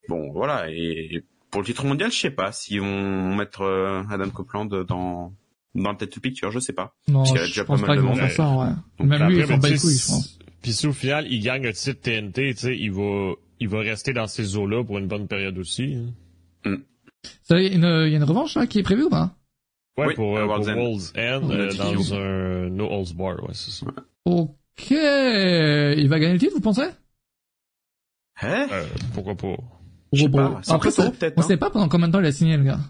[0.09, 4.31] Bon voilà et pour le titre mondial je sais pas s'ils vont mettre euh, Adam
[4.31, 5.33] Copeland dans
[5.75, 6.95] dans le tête picture je sais pas.
[7.09, 8.29] Non, Parce qu'il y a je déjà pense pas pas mal qu'ils de vont monde.
[8.29, 8.75] faire ça, ouais.
[8.99, 10.39] Donc, Même lui, il s'en bat les couilles, je pense.
[10.63, 13.81] Puis si au final il gagne le titre TNT, tu sais, il va il va
[13.81, 15.97] rester dans ces eaux-là pour une bonne période aussi.
[16.65, 16.77] hein.
[17.43, 19.11] Ça, il y a une, il y a une revanche, là, qui est prévue ou
[19.11, 19.35] pas?
[19.97, 20.75] Ouais, Oui, pour, euh, pour World's End.
[20.77, 23.87] World's End, On a euh, dans un No Holds Bar, ouais, c'est ça.
[24.25, 24.91] Ok.
[24.91, 26.83] Il va gagner le titre, vous pensez?
[28.43, 28.67] Hein?
[28.73, 29.57] Euh, pourquoi pas?
[30.13, 32.13] Je sais Bon, pas, c'est Après, tôt, ça- peut-être, on sait pas pendant combien de
[32.13, 32.81] temps il a signé, le gars.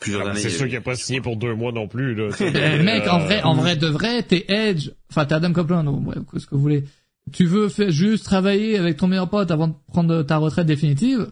[0.00, 0.40] Plusieurs Ah, années.
[0.40, 2.28] c'est sûr qu'il n'a pas signé pour deux mois non plus, là.
[2.40, 6.06] Eh, mec, en vrai, en vrai de vrai, t'es Edge, enfin t'es Adam Copeland, ou
[6.08, 6.84] ouais, ce que vous voulez.
[7.32, 11.30] Tu veux faire juste travailler avec ton meilleur pote avant de prendre ta retraite définitive?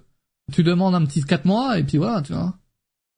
[0.52, 2.54] Tu demandes un petit 4 mois et puis voilà, tu vois.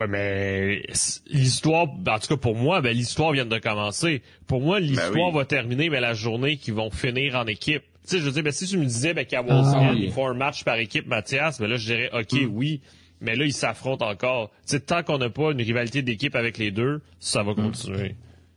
[0.00, 0.82] Ouais, mais
[1.30, 4.22] l'histoire, en tout cas pour moi, ben l'histoire vient de commencer.
[4.46, 5.34] Pour moi, l'histoire Ben oui.
[5.34, 7.82] va terminer, mais la journée qu'ils vont finir en équipe.
[8.08, 10.04] Tu sais, je veux dire, ben, si tu me disais ben, qu'à Ah, Wolfsburg, oui.
[10.06, 12.46] ils font un match par équipe, Mathias, ben là, je dirais, OK, Mm.
[12.50, 12.80] oui,
[13.20, 14.50] mais là, ils s'affrontent encore.
[14.66, 17.46] Tu sais, tant qu'on n'a pas une rivalité d'équipe avec les deux, ça Mm.
[17.46, 18.14] va continuer.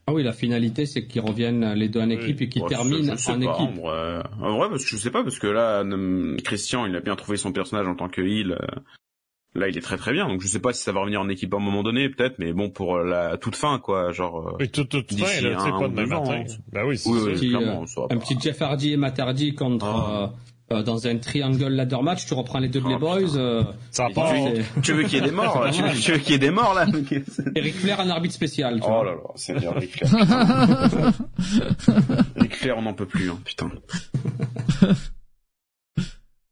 [0.08, 3.15] Ah oui, la finalité, c'est qu'ils reviennent les deux en équipe et qu'ils Ouais, terminent
[3.17, 3.79] je en pas, équipe.
[3.79, 6.95] En vrai, en vrai, parce que je sais pas, parce que là, hum, Christian, il
[6.95, 8.58] a bien trouvé son personnage en tant que heel.
[9.56, 10.28] Là, il est très très bien.
[10.28, 12.39] Donc, je sais pas si ça va revenir en équipe à un moment donné, peut-être,
[12.39, 14.56] mais bon, pour euh, la toute fin, quoi, genre.
[14.60, 16.22] euh, Et tout, tout, tout D'ici fin, là, tu un pas ou demain deux ans,
[16.26, 16.44] matin.
[16.50, 16.56] hein.
[16.72, 17.50] Ben oui, c'est Oui, oui.
[17.50, 18.16] Clairement, euh, un pas.
[18.18, 20.34] petit Jeff Hardy et Matt Hardy contre Ah.
[20.72, 23.38] euh, dans un triangle ladder match, tu reprends les deux oh, Boys.
[23.38, 24.34] Euh, ça part.
[24.82, 26.88] Tu veux, qu'il y ait des morts Tu veux, qu'il y ait des morts là?
[27.56, 28.80] Eric Flair un arbitre spécial.
[28.80, 30.12] Tu oh là là, c'est bien Eric Flair.
[32.38, 33.70] Eric Flair, on n'en peut plus, hein, putain.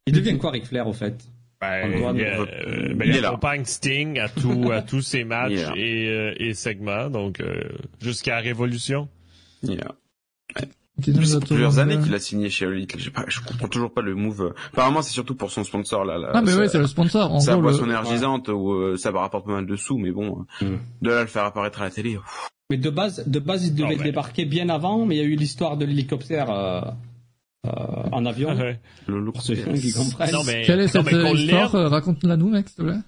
[0.05, 1.15] Il devient quoi Eric Flair au fait?
[1.61, 6.33] Ben, il, euh, ben, il, accompagne Sting à, tout, à tous ses matchs et, euh,
[6.37, 7.61] et segments, donc euh,
[8.01, 9.07] jusqu'à Révolution.
[9.61, 9.91] Yeah.
[10.55, 10.67] Ouais.
[11.47, 12.97] plusieurs années qu'il a signé chez Elite.
[12.97, 14.55] Je, pas, je comprends toujours pas le move.
[14.73, 16.31] Apparemment, c'est surtout pour son sponsor là.
[16.33, 17.31] ah mais oui, c'est le sponsor.
[17.31, 20.65] En sa boisson énergisante où ça va rapporter pas mal de sous, mais bon, mm.
[21.03, 22.17] de là le faire apparaître à la télé.
[22.71, 25.35] Mais de base, de base, il devait débarquer bien avant, mais il y a eu
[25.35, 26.49] l'histoire de l'hélicoptère.
[26.49, 26.81] Euh
[27.67, 27.69] euh,
[28.11, 28.49] en avion.
[28.57, 30.31] Ah le Pour ceux qui comprennent.
[30.31, 32.99] Non, mais, Quelle est cette histoire euh, Raconte-la nous, mec, s'il te plaît.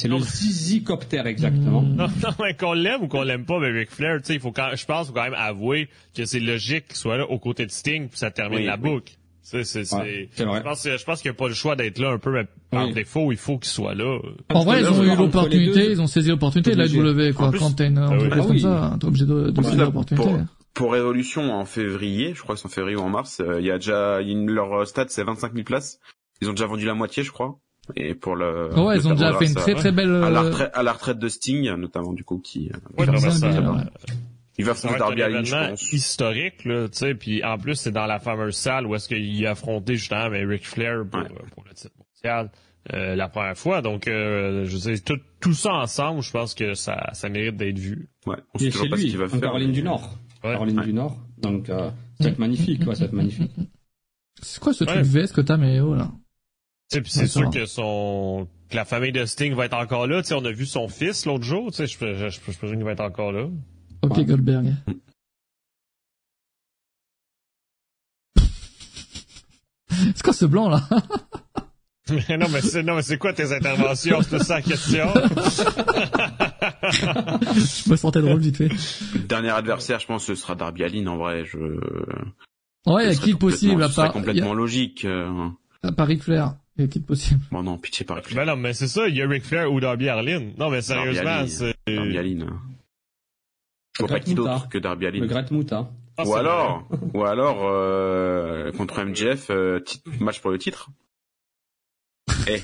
[0.00, 1.82] C'est le Zizicoptère, exactement.
[1.82, 4.40] Non, non, mais qu'on l'aime ou qu'on l'aime pas, mais Ric Flair, tu sais, il
[4.40, 7.38] faut quand, je pense, faut quand même avouer que c'est logique qu'il soit là aux
[7.38, 9.12] côtés de Sting, puis ça termine la boucle.
[9.42, 12.10] C'est, c'est, c'est, je pense, je pense qu'il n'y a pas le choix d'être là
[12.10, 14.18] un peu, mais par défaut, il faut qu'il soit là.
[14.50, 17.52] En vrai, ils ont eu l'opportunité, ils ont saisi l'opportunité de la W, quoi.
[17.56, 20.30] Quand t'as une ah entreprise comme ça, t'es obligé de, de saisir l'opportunité
[20.74, 23.66] pour Révolution en février, je crois que c'est en février ou en mars, euh, il
[23.66, 26.00] y a déjà leur stade c'est 25 000 places.
[26.40, 27.58] Ils ont déjà vendu la moitié, je crois.
[27.96, 30.42] Et pour le oh ouais, ils ont déjà fait une très très belle à la,
[30.42, 33.50] retraite, à la retraite de Sting notamment du coup qui euh, ouais, il, ça,
[34.56, 35.92] il va faire Darby Allin, je pense.
[35.92, 39.44] historique là, tu sais, puis en plus c'est dans la fameuse salle où est-ce qu'il
[39.44, 42.52] a affronté justement avec Ric Flair pour, pour le titre mondial.
[42.92, 43.80] Euh, la première fois.
[43.80, 47.78] Donc, euh, je sais, tout, tout ça ensemble, je pense que ça, ça mérite d'être
[47.78, 48.10] vu.
[48.26, 49.38] Ouais, on sait toujours pas ce qu'il va faire.
[49.38, 50.18] En Caroline du Nord.
[50.42, 51.18] Caroline du Nord.
[51.38, 53.52] Donc, euh, ça va être magnifique, quoi, ça va être magnifique.
[54.40, 56.10] C'est quoi ce truc veste que t'as, mais oh là?
[56.88, 60.22] C'est sûr que son que la famille de Sting va être encore là.
[60.22, 61.70] sais, on a vu son fils l'autre jour.
[61.72, 63.48] Je, je, je, je présume qu'il va être encore là.
[64.02, 64.74] Ok, Goldberg.
[69.90, 70.80] C'est quoi ce blanc là?
[72.10, 74.22] mais non, mais c'est, non, mais c'est quoi tes interventions?
[74.22, 75.06] C'est ça la question?
[76.92, 78.70] je me sentais drôle vite fait.
[79.28, 81.58] dernier adversaire, je pense, ce sera Darby Allin, en vrai, je...
[82.86, 84.12] Ouais, il y a qui possible, à part...
[84.12, 85.04] complètement logique.
[85.04, 85.48] Euh...
[85.82, 86.56] À part Ric Flair.
[86.76, 87.40] Il y a qui possible?
[87.52, 88.46] Bon, non, pitié par Ric Flair.
[88.46, 90.50] Ben non, mais c'est ça, il y a Ric Flair ou Darby Allin.
[90.58, 91.76] Non, mais sérieusement, c'est...
[91.86, 92.46] Darby Allin.
[93.94, 95.20] Je vois pas qui d'autre que Darby Allin.
[95.20, 95.90] Le Gret Mouta.
[96.18, 99.80] Ah, ou, alors, ou alors, euh, contre MJF, euh,
[100.20, 100.90] match pour le titre.
[102.48, 102.62] Eh.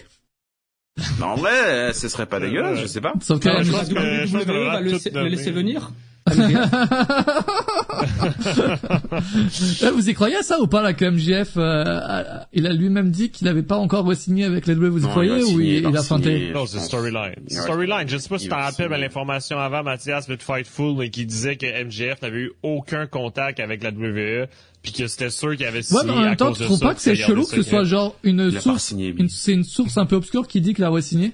[1.22, 3.14] en vrai, ce serait pas dégueulasse, je sais pas.
[3.20, 5.92] Sauf que, je pense que, WWE va le, laisser venir.
[9.82, 12.20] Eh, vous y croyez à ça ou pas là que MJF euh,
[12.52, 15.42] il a lui-même dit qu'il n'avait pas encore signé avec les WWE vous y croyez
[15.42, 16.50] ou il, a feinté?
[16.52, 17.34] Non c'est storyline.
[17.48, 21.56] Storyline, je sais pas si t'en rappelles l'information avant Mathias de Fightful mais qui disait
[21.56, 24.48] que MJF n'avait eu aucun contact avec la WWE
[24.82, 26.94] puis que c'était sûr qu'il avait signé ouais, mais en même temps, tu trouves pas
[26.94, 28.94] que c'est chelou que ce soit genre une source,
[29.28, 31.32] c'est une source un peu obscure qui dit qu'il a re-signé?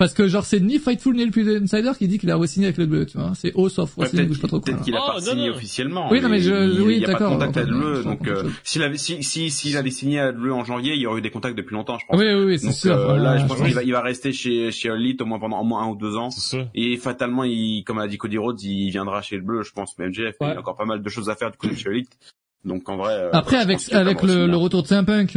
[0.00, 2.78] Parce que genre c'est ni Fightful ni le Insider qui dit qu'il a re-signé avec
[2.78, 3.32] le bleu, tu vois.
[3.34, 4.72] C'est House of Wrestling, ouais, je sais pas trop quoi.
[4.72, 6.08] Peut-être qu'il a pas oh, signé officiellement.
[6.10, 7.32] Oui, non mais je, oui, d'accord.
[7.32, 9.76] Il n'y a pas de contact avec le donc euh, s'il avait, si, si, s'il
[9.76, 12.06] avait signé à le en janvier, il y aurait eu des contacts depuis longtemps, je
[12.06, 12.18] pense.
[12.18, 12.96] Oui, oui, oui, c'est sûr.
[12.96, 15.60] Euh, là, je pense qu'il va, il va rester chez, chez Elite au moins pendant
[15.60, 16.30] au moins un ou deux ans.
[16.30, 19.72] C'est Et fatalement, il, comme a dit Cody Rhodes, il viendra chez le bleu, je
[19.72, 20.36] pense, même MJF.
[20.40, 22.16] Il y a encore pas mal de choses à faire du côté de chez Elite.
[22.64, 23.12] Donc en vrai.
[23.12, 25.32] Euh, Après, avec, avec le, le retour de CM Punk,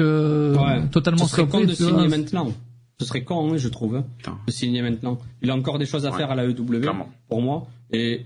[0.90, 1.66] totalement surpris.
[1.66, 2.54] de signer maintenant.
[3.00, 4.06] Ce serait con, hein, je trouve, hein,
[4.48, 5.18] de signer maintenant.
[5.42, 6.82] Il a encore des choses à faire à la EW,
[7.28, 7.68] pour moi.
[7.92, 8.26] Et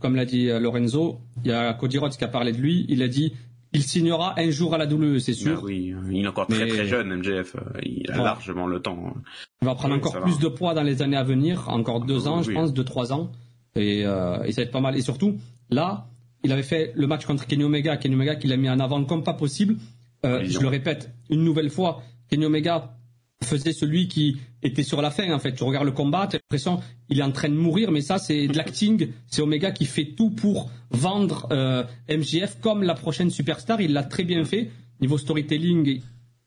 [0.00, 2.86] comme l'a dit euh, Lorenzo, il y a Cody Rhodes qui a parlé de lui.
[2.88, 3.32] Il a dit
[3.72, 5.60] il signera un jour à la WWE, c'est sûr.
[5.60, 7.56] Ben oui, il est encore très très jeune, MJF.
[7.82, 8.98] Il a largement le temps.
[9.08, 9.20] Hein.
[9.60, 12.42] Il va prendre encore plus de poids dans les années à venir, encore deux ans,
[12.42, 13.32] je pense, deux trois ans,
[13.74, 14.96] et, euh, et ça va être pas mal.
[14.96, 15.36] Et surtout,
[15.68, 16.08] là,
[16.42, 19.04] il avait fait le match contre Kenny Omega, Kenny Omega qu'il a mis en avant
[19.04, 19.76] comme pas possible.
[20.24, 22.95] Euh, je le répète une nouvelle fois, Kenny Omega
[23.42, 25.52] faisait celui qui était sur la fin en fait.
[25.52, 28.18] Tu regardes le combat, tu as l'impression il est en train de mourir, mais ça
[28.18, 29.08] c'est de l'acting.
[29.26, 33.80] C'est Omega qui fait tout pour vendre euh, MJF comme la prochaine superstar.
[33.80, 34.70] Il l'a très bien fait.
[35.00, 36.00] Niveau storytelling,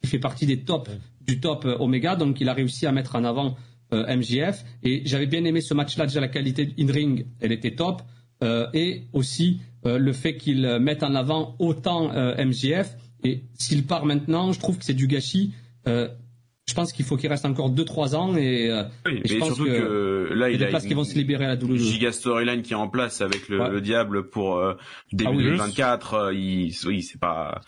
[0.04, 3.16] il fait partie des tops du top euh, Omega, donc il a réussi à mettre
[3.16, 3.56] en avant
[3.94, 4.66] euh, MJF.
[4.84, 6.08] Et j'avais bien aimé ce match-là.
[6.08, 8.02] Déjà la qualité in ring, elle était top,
[8.74, 12.96] et aussi le fait qu'il mette en avant autant MJF.
[13.26, 15.54] Et s'il part maintenant, je trouve que c'est du gâchis
[16.70, 20.34] je pense qu'il faut qu'il reste encore 2-3 ans et, euh, oui, je pense que,
[20.34, 21.78] là il y a des places qui vont se libérer à la WWE.
[21.78, 24.76] Giga storyline qui est en place avec le, diable pour euh,
[25.12, 26.14] début ah 2024.
[26.14, 27.62] Euh, il, oui, c'est pas.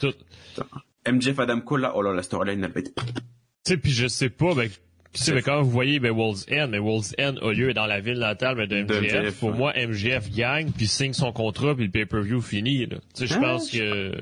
[1.09, 2.93] MJF Adam Cole là, oh là la storyline elle va être.
[2.95, 3.03] Tu
[3.63, 4.69] sais puis je sais pas, ben,
[5.13, 7.85] tu sais, mais quand vous voyez ben, World's End, mais World's End a lieu dans
[7.85, 9.39] la ville natale ben, de MJF.
[9.39, 12.87] pour moi, MJF gagne, puis signe son contrat, puis le pay-per-view finit.
[12.87, 14.13] Tu sais, je ah, pense que...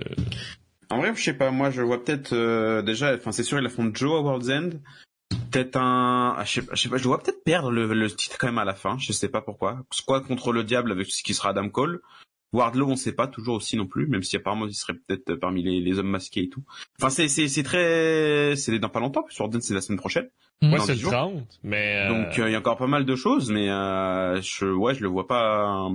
[0.91, 1.51] En vrai, je sais pas.
[1.51, 3.13] Moi, je vois peut-être euh, déjà.
[3.15, 4.69] Enfin, c'est sûr, il affronte Joe à World's End.
[5.51, 6.35] Peut-être un.
[6.37, 6.97] ah, Je sais, pas, je sais pas.
[6.97, 8.97] Je vois peut-être perdre le, le titre quand même à la fin.
[8.99, 9.81] Je sais pas pourquoi.
[9.91, 12.01] Soit contre le diable avec ce qui sera Adam Cole.
[12.51, 15.61] Wardlow, on sait pas toujours aussi non plus, même si apparemment il serait peut-être parmi
[15.61, 16.63] les, les hommes masqués et tout.
[16.99, 18.55] Enfin, c'est c'est c'est très.
[18.55, 19.21] C'est dans pas longtemps.
[19.21, 20.29] Parce que c'est la semaine prochaine.
[20.63, 21.11] Dans c'est le jours.
[21.11, 21.97] 30, mais...
[21.97, 24.95] euh, Donc euh, il y a encore pas mal de choses, mais euh, je ouais,
[24.95, 25.89] je le vois pas.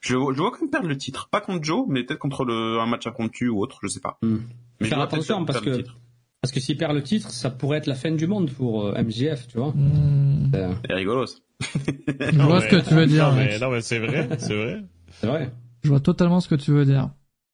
[0.00, 1.28] Je, je vois quand même perdre le titre.
[1.30, 4.18] Pas contre Joe, mais peut-être contre le, un match impromptu ou autre, je sais pas.
[4.22, 4.38] Hmm.
[4.80, 5.96] Mais je Faire attention, parce que- titre.
[6.42, 9.02] Parce que s'il perd le titre, ça pourrait être la fin du monde pour euh,
[9.02, 9.72] MJF, tu vois.
[9.74, 10.50] Hmm.
[10.54, 11.26] Euh, C'est rigolo.
[11.26, 11.36] ça.
[11.60, 13.28] Je vois mais- ce que tu veux dire.
[13.28, 13.60] Non, mais, mec.
[13.60, 14.82] non, mais c'est vrai, c'est vrai.
[15.10, 15.50] c'est vrai.
[15.84, 17.10] Je vois totalement ce que tu veux dire.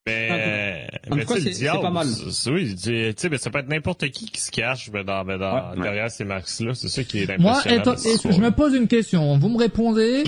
[0.07, 2.07] Mais, En mais c'est- pas mal.
[2.47, 5.03] Oui, tu sais, tu sais, mais ça peut être n'importe qui qui se cache mais
[5.03, 5.81] dans, mais dans, Ouais.
[5.81, 6.73] derrière ces marques-là.
[6.73, 7.81] C'est ça qui est Moi, impressionnant.
[7.81, 7.95] étant-
[8.29, 9.37] et- je me pose une question.
[9.37, 10.23] Vous me répondez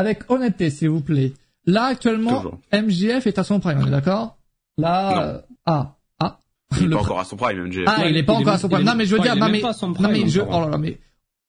[0.00, 1.32] avec honnêteté, s'il vous plaît.
[1.66, 2.58] Là, actuellement, Toujours.
[2.72, 4.36] MJF est à son prime, on est d'accord?
[4.78, 5.20] Là, Non.
[5.22, 6.38] euh, ah, ah.
[6.78, 7.84] Il est Le pas encore à son prime, MJF.
[7.86, 8.84] Ah, il est pas Il est encore à son prime.
[8.86, 10.98] Non, mais je veux dire, non, mais, non, mais je, oh là là, mais,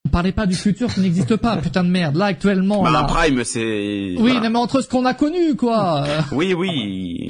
[0.06, 2.16] on parlait pas du futur qui n'existe pas, putain de merde.
[2.18, 3.04] Là, actuellement, Bah, un là.
[3.04, 4.16] prime, c'est.
[4.18, 4.50] Oui, voilà.
[4.50, 6.04] mais entre ce qu'on a connu, quoi.
[6.32, 6.70] Oui, oui,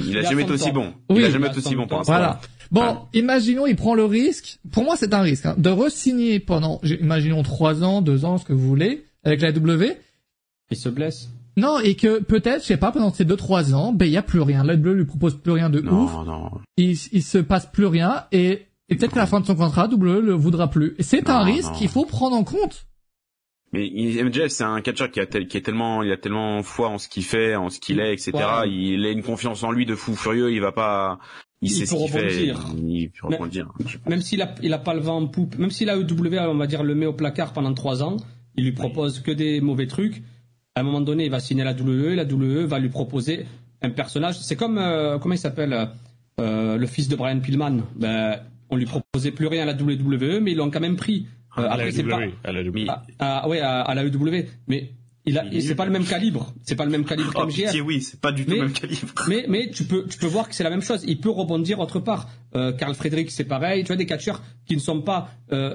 [0.00, 0.92] il Il a jamais été aussi bon.
[1.10, 2.02] Il a jamais été aussi bon pour.
[2.02, 2.40] Voilà.
[2.72, 2.94] Bon, Ouais.
[3.12, 4.58] imaginons, il prend le risque.
[4.72, 8.38] Pour moi, c'est un risque hein, de re-signer pendant, j'ai- imaginons trois ans, deux ans,
[8.38, 9.98] ce que vous voulez, avec la W.
[10.72, 11.30] Il se blesse.
[11.56, 14.16] Non, et que peut-être, je sais pas, pendant ces deux trois ans, ben il y
[14.16, 14.64] a plus rien.
[14.64, 16.12] La W lui propose plus rien de ouf.
[16.12, 16.50] Non, non.
[16.78, 19.86] Il, il se passe plus rien et, et peut-être qu'à la fin de son contrat,
[19.86, 20.94] W le voudra plus.
[20.98, 21.76] Et c'est un Non, risque non.
[21.78, 22.86] qu'il faut prendre en compte.
[23.74, 26.62] Mais il- MJF, c'est un catcheur qui, a tel- qui est tellement, il a tellement
[26.62, 28.32] foi en ce qu'il fait, en ce qu'il est, etc.
[28.34, 28.70] Ouais.
[28.70, 30.52] Il a une confiance en lui de fou furieux.
[30.52, 31.18] Il va pas,
[31.62, 32.52] il, Il sait ce peut qu'il fait.
[32.52, 32.74] rebondir.
[32.82, 33.72] Il peut rebondir.
[34.08, 36.54] Même s'il a, il a pas le vent en poupe, même si la EW, on
[36.56, 38.16] va dire, le met au placard pendant trois ans,
[38.56, 40.22] il lui propose que des mauvais trucs.
[40.74, 43.44] À un moment donné, il va signer la WWE, la WWE va lui proposer
[43.82, 44.38] un personnage.
[44.40, 45.88] C'est comme, euh, comment il s'appelle,
[46.40, 47.80] euh, le fils de Brian Pillman.
[47.96, 51.26] Ben, on lui proposait plus rien à la WWE, mais ils l'ont quand même pris.
[51.58, 52.84] Euh, À la après, pas, W, à la W.
[52.86, 54.92] Mais- à, à- ouais, à, à la EW, mais
[55.26, 56.54] il a, c'est pas le même calibre.
[56.62, 58.72] C'est pas le même calibre Oh, pitié, oui, c'est pas du tout Mais- le même
[58.72, 59.08] calibre.
[59.28, 61.04] Mais, mais tu peux, tu peux voir que c'est la même chose.
[61.06, 62.30] Il peut rebondir autre part.
[62.56, 63.82] Euh, Carl Frederick, c'est pareil.
[63.82, 65.74] Tu vois, des catcheurs qui ne sont pas euh,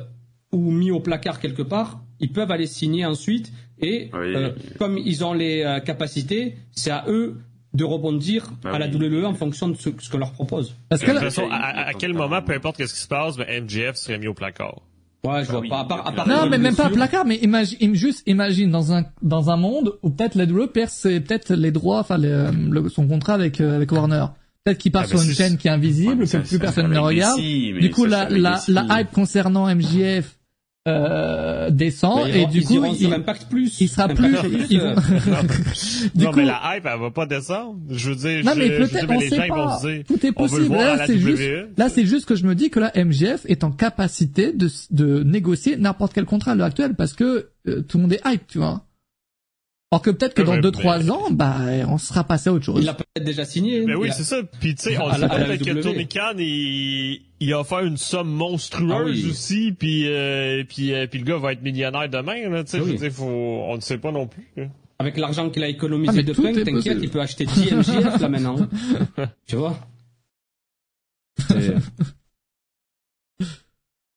[0.52, 3.52] ou mis au placard quelque part, ils peuvent aller signer ensuite.
[3.80, 4.36] Et Oui.
[4.36, 7.38] euh, comme ils ont les euh, capacités, c'est à eux
[7.74, 8.88] de rebondir Bah à la.
[8.88, 10.76] WWE en fonction de ce, ce qu'on leur propose.
[10.90, 13.38] Parce que De toute façon, à, à- quel moment, peu importe qu'est-ce qui se passe,
[13.38, 14.82] ben MJF serait mis au placard?
[15.24, 15.80] Ouais, je Bah vois oui, pas.
[15.82, 18.94] À part, à part non, mais même pas un placard, mais imagine, juste imagine dans
[18.94, 22.30] un dans un monde où peut-être la WWE perd ses- peut-être les droits, enfin les,
[22.30, 24.26] euh, le- son contrat avec euh, avec Warner.
[24.64, 26.60] Peut-être qu'il part Ah, sur une chaîne qui est invisible, Ouais, que ça, plus ça,
[26.60, 27.40] personne ne le regarde.
[27.40, 28.38] si, du coup, ça, la,
[28.70, 30.37] la, la hype concernant MJF
[30.88, 33.80] euh, descend et du ils coup, il, Impact Plus.
[33.82, 34.36] il sera plus.
[34.70, 34.96] ils vont-
[36.16, 37.80] du non, coup, mais la hype, elle va pas descendre.
[37.90, 39.66] Je veux dire, non je, mais peut-être, dire, mais on les sait gens ils vont
[39.66, 39.80] pas.
[39.80, 40.76] se dire, Tout est possible.
[40.76, 41.68] Là, la c'est juste, WWE.
[41.78, 45.24] là, c'est juste que je me dis que là, MJF est en capacité de, de
[45.24, 48.48] négocier n'importe quel contrat à l'heure actuelle parce que euh, tout le monde est hype,
[48.48, 48.84] tu vois.
[49.92, 51.56] Or que peut-être que dans ouais, deux mais- trois ans, bah,
[51.88, 52.80] on sera passé à autre chose.
[52.82, 53.86] Il l'a peut-être déjà signé.
[53.86, 54.42] Ben oui, a- c'est ça.
[54.60, 55.82] Puis tu sais, on la peut-être que.
[55.82, 59.30] Tony Khan, il, il a offert une somme monstrueuse Ah oui.
[59.30, 62.50] aussi, puis euh, puis euh, puis le gars va être millionnaire demain.
[62.50, 62.98] Là, tu sais, Ah je veux oui.
[62.98, 64.50] dire, faut, on ne sait pas non plus.
[65.00, 68.20] Avec l'argent qu'il a Ah, économisé mais de Punk, t'inquiète, il peut acheter 10 MJF
[68.20, 68.58] là maintenant.
[69.48, 69.80] tu vois?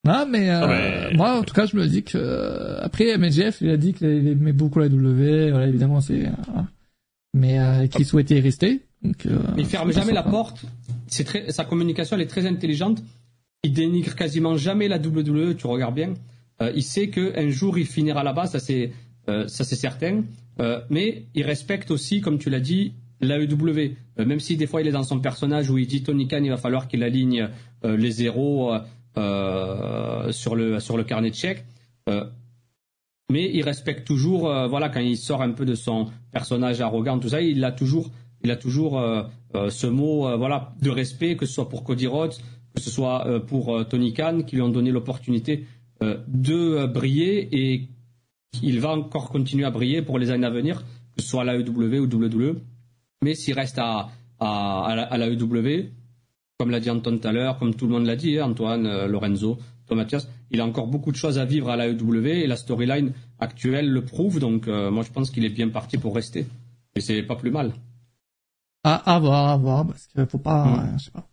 [0.09, 3.71] Ah mais, euh, moi en tout cas je me dis que euh, après MJF il
[3.71, 6.63] a dit qu'il aimait beaucoup la W, voilà évidemment c'est euh,
[7.35, 8.81] mais euh, qu'il souhaitait y rester.
[9.03, 10.63] Donc, euh, Il ferme jamais la porte.
[11.07, 13.03] C'est très, sa communication elle est très intelligente.
[13.63, 15.55] Il dénigre quasiment jamais la WWE.
[15.57, 16.15] Tu regardes bien.
[16.63, 18.93] Euh, il sait que un jour il finira là-bas, ça c'est
[19.29, 20.23] euh, ça c'est certain.
[20.61, 23.97] Euh, mais il respecte aussi, comme tu l'as dit, l'AEW.
[24.19, 26.43] Euh, même si des fois il est dans son personnage où il dit Tony Khan,
[26.43, 27.49] il va falloir qu'il aligne
[27.85, 28.75] euh, les zéros
[30.33, 31.65] sur le sur le carnet de chèques.
[32.09, 32.25] Euh,
[33.31, 37.19] mais il respecte toujours, euh, voilà, quand il sort un peu de son personnage arrogant,
[37.19, 38.11] tout ça, il a toujours,
[38.43, 39.23] il a toujours euh,
[39.55, 42.35] euh, ce mot, euh, voilà, de respect, que ce soit pour Cody Rhodes,
[42.75, 45.65] que ce soit euh, pour euh, Tony Khan, qui lui ont donné l'opportunité
[46.03, 47.89] euh, de euh, briller et
[48.63, 50.85] il va encore continuer à briller pour les années à venir,
[51.17, 52.57] que ce soit à la EW ou WWE.
[53.23, 54.09] Mais s'il reste à,
[54.41, 55.91] à, à la EW,
[56.61, 58.85] comme l'a dit Anton tout à l'heure, comme tout le monde l'a dit, hein, Antoine,
[58.85, 62.27] euh, Lorenzo, Tom Mathias, il a encore beaucoup de choses à vivre à la EW
[62.27, 64.41] et la storyline actuelle le prouve.
[64.41, 66.47] Donc euh, moi je pense qu'il est bien parti pour rester.
[66.95, 67.73] Et c'est pas plus mal.
[68.85, 70.99] À, à voir, à voir, parce qu'il faut pas, Mm.
[70.99, 71.30] je sais pas.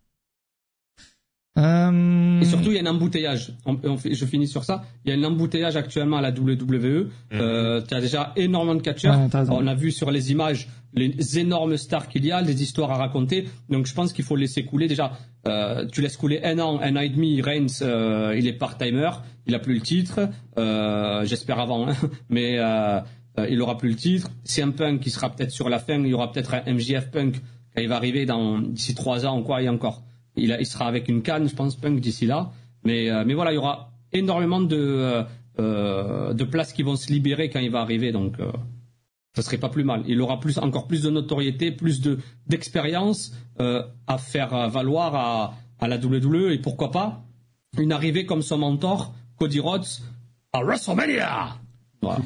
[1.58, 2.42] Euh...
[2.42, 3.54] Et surtout, il y a un embouteillage.
[3.66, 4.84] je finis sur ça.
[5.06, 6.70] Il y a un embouteillage actuellement à la WWE.
[6.72, 7.10] Mhm.
[7.34, 9.20] Euh, tu as déjà énormément de catcheurs.
[9.50, 12.98] on a vu sur les images les énormes stars qu'il y a, les histoires à
[12.98, 13.48] raconter.
[13.70, 14.88] Donc, je pense qu'il faut laisser couler.
[14.88, 15.14] Déjà,
[15.48, 17.42] euh, tu laisses couler un an, un an et demi.
[17.42, 19.12] Reigns, euh, il est part-timer.
[19.46, 20.30] Il a plus le titre.
[20.58, 21.96] Euh, J'espère avant, hein.
[22.30, 22.60] mais
[23.50, 24.30] il aura plus le titre.
[24.44, 26.00] C'est un Punk qui sera peut-être sur la fin.
[26.00, 27.36] Il y aura peut-être un MJF Punk
[27.76, 29.62] quand il va arriver dans d'ici trois ans ou quoi.
[29.62, 30.04] Et encore
[30.38, 32.52] il, sera avec une canne, je pense, Punk d'ici là.
[32.84, 35.24] Mais, euh, mais voilà, il y aura énormément de, euh,
[35.60, 38.12] euh, de places qui vont se libérer quand il va arriver.
[38.12, 38.52] Donc, euh,
[39.36, 40.04] ça serait pas plus mal.
[40.08, 45.88] Il aura plus, encore plus de notoriété, plus de d'expérience à faire valoir à, à
[45.88, 46.52] la WWE.
[46.52, 47.24] Et pourquoi pas
[47.78, 49.86] une arrivée comme son mentor, Cody Rhodes,
[50.54, 51.58] à WrestleMania.
[52.02, 52.20] Voilà.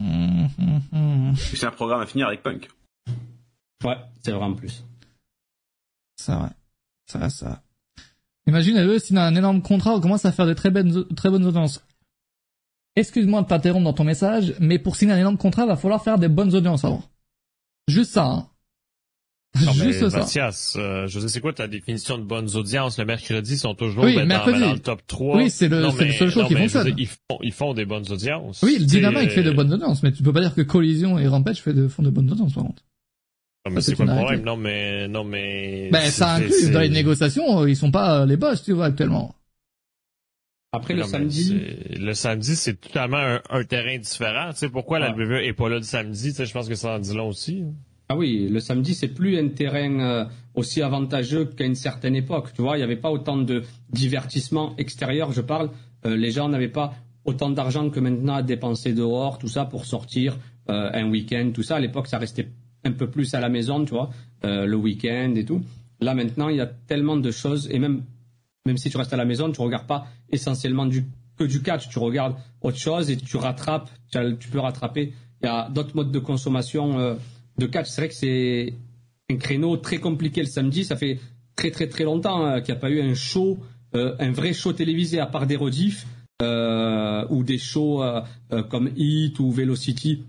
[1.36, 2.70] c'est un programme à finir avec Punk.
[3.84, 4.84] Ouais, c'est vrai en plus.
[6.16, 6.48] C'est vrai.
[7.06, 7.62] Ça, ça.
[8.46, 11.30] Imagine, eux, s'il a un énorme contrat, on commence à faire des très bonnes, très
[11.30, 11.84] bonnes audiences.
[12.94, 16.02] Excuse-moi de t'interrompre dans ton message, mais pour signer un énorme contrat, il va falloir
[16.02, 17.02] faire des bonnes audiences avant.
[17.88, 18.48] Juste ça, hein.
[19.74, 20.18] Juste ça.
[20.18, 22.98] Mathias, euh, je sais c'est quoi ta définition de bonnes audiences?
[22.98, 25.36] Le mercredi, ils sont toujours oui, ben, dans, le top 3.
[25.36, 26.94] Oui, c'est le, le, seul show qui fonctionne.
[26.96, 28.62] ils, font, ils font des bonnes audiences.
[28.62, 31.26] Oui, le Dynamite fait de bonnes audiences, mais tu peux pas dire que Collision et
[31.26, 32.82] Rampage font de bonnes audiences, par contre.
[33.66, 34.42] Non, mais c'est pas le problème?
[34.42, 35.88] Non, mais, non, mais.
[35.90, 38.86] Ben, ça inclut, dans les négociations, euh, ils sont pas euh, les boss, tu vois,
[38.86, 39.34] actuellement.
[40.70, 41.60] Après, le samedi?
[41.98, 44.50] Le samedi, c'est totalement un, un, terrain différent.
[44.52, 46.30] Tu sais, pourquoi la WWE est pas là le samedi?
[46.30, 47.64] Tu sais, je pense que ça en dit long aussi.
[48.08, 52.52] Ah oui, le samedi, c'est plus un terrain euh, aussi avantageux qu'à une certaine époque.
[52.54, 55.70] Tu vois, il n'y avait pas autant de divertissement extérieur, je parle.
[56.04, 56.94] les gens n'avaient pas
[57.24, 60.38] autant d'argent que maintenant à dépenser dehors, tout ça, pour sortir
[60.68, 61.76] un week-end, tout ça.
[61.76, 62.48] À l'époque, ça restait
[62.86, 64.10] un peu plus à la maison, tu vois,
[64.44, 65.62] euh, le week-end et tout.
[66.00, 68.02] Là maintenant, il y a tellement de choses et même
[68.66, 70.88] même si tu restes à la maison, tu regardes pas essentiellement
[71.38, 75.12] que du catch, tu regardes autre chose et tu rattrapes, tu, peux rattraper.
[75.40, 77.14] Il y a d'autres modes de consommation euh,
[77.58, 77.86] de catch.
[77.86, 78.74] C'est vrai que c'est
[79.30, 80.84] un créneau très compliqué le samedi.
[80.84, 81.20] Ça fait
[81.54, 83.58] très très très longtemps hein, qu'il n'y a pas eu un show,
[83.94, 86.06] euh, un vrai show télévisé à part des rediffs
[87.30, 88.02] ou des shows
[88.68, 90.22] comme Heat ou Velocity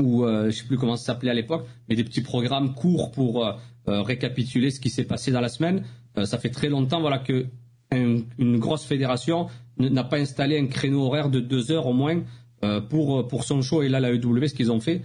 [0.00, 3.10] ou euh, je sais plus comment ça s'appelait à l'époque, mais des petits programmes courts
[3.10, 3.52] pour euh,
[3.88, 5.84] euh, récapituler ce qui s'est passé dans la semaine.
[6.24, 7.46] ça fait très longtemps voilà que
[7.90, 12.22] une grosse fédération n'a pas installé un créneau horaire de deux heures au moins
[12.88, 13.82] pour pour son show.
[13.82, 15.02] Et là la EW ce qu'ils ont fait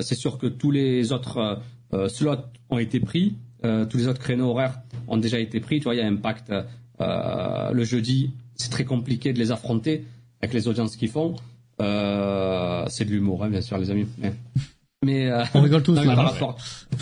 [0.00, 1.60] c'est sûr que tous les autres
[2.08, 3.36] slots ont été pris.
[3.62, 5.78] Tous les autres créneaux horaires ont déjà été pris.
[5.78, 6.52] Tu vois il y a Impact
[7.00, 8.32] le jeudi.
[8.54, 10.04] C'est très compliqué de les affronter
[10.42, 11.36] avec les audiences qu'ils font
[11.80, 14.06] euh, c'est de l'humour, hein, bien sûr, les amis.
[15.02, 15.98] Mais, euh, on rigole tous.
[15.98, 16.58] mais, par rapport,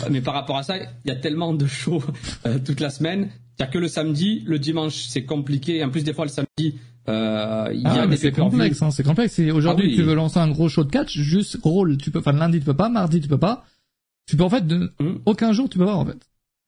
[0.09, 2.01] mais par rapport à ça, il y a tellement de shows
[2.45, 3.29] euh, toute la semaine.
[3.57, 5.83] Il n'y a que le samedi, le dimanche, c'est compliqué.
[5.83, 8.81] En plus, des fois, le samedi, euh, il y a ah, des c'est complexe.
[8.81, 9.39] Hein, c'est complexe.
[9.39, 11.97] Aujourd'hui, ah tu veux lancer un gros show de catch, juste rôle.
[11.97, 13.65] Tu peux, enfin, lundi tu peux pas, mardi tu peux pas.
[14.27, 15.19] Tu peux en fait, de, hum.
[15.25, 16.17] aucun jour tu peux pas en fait.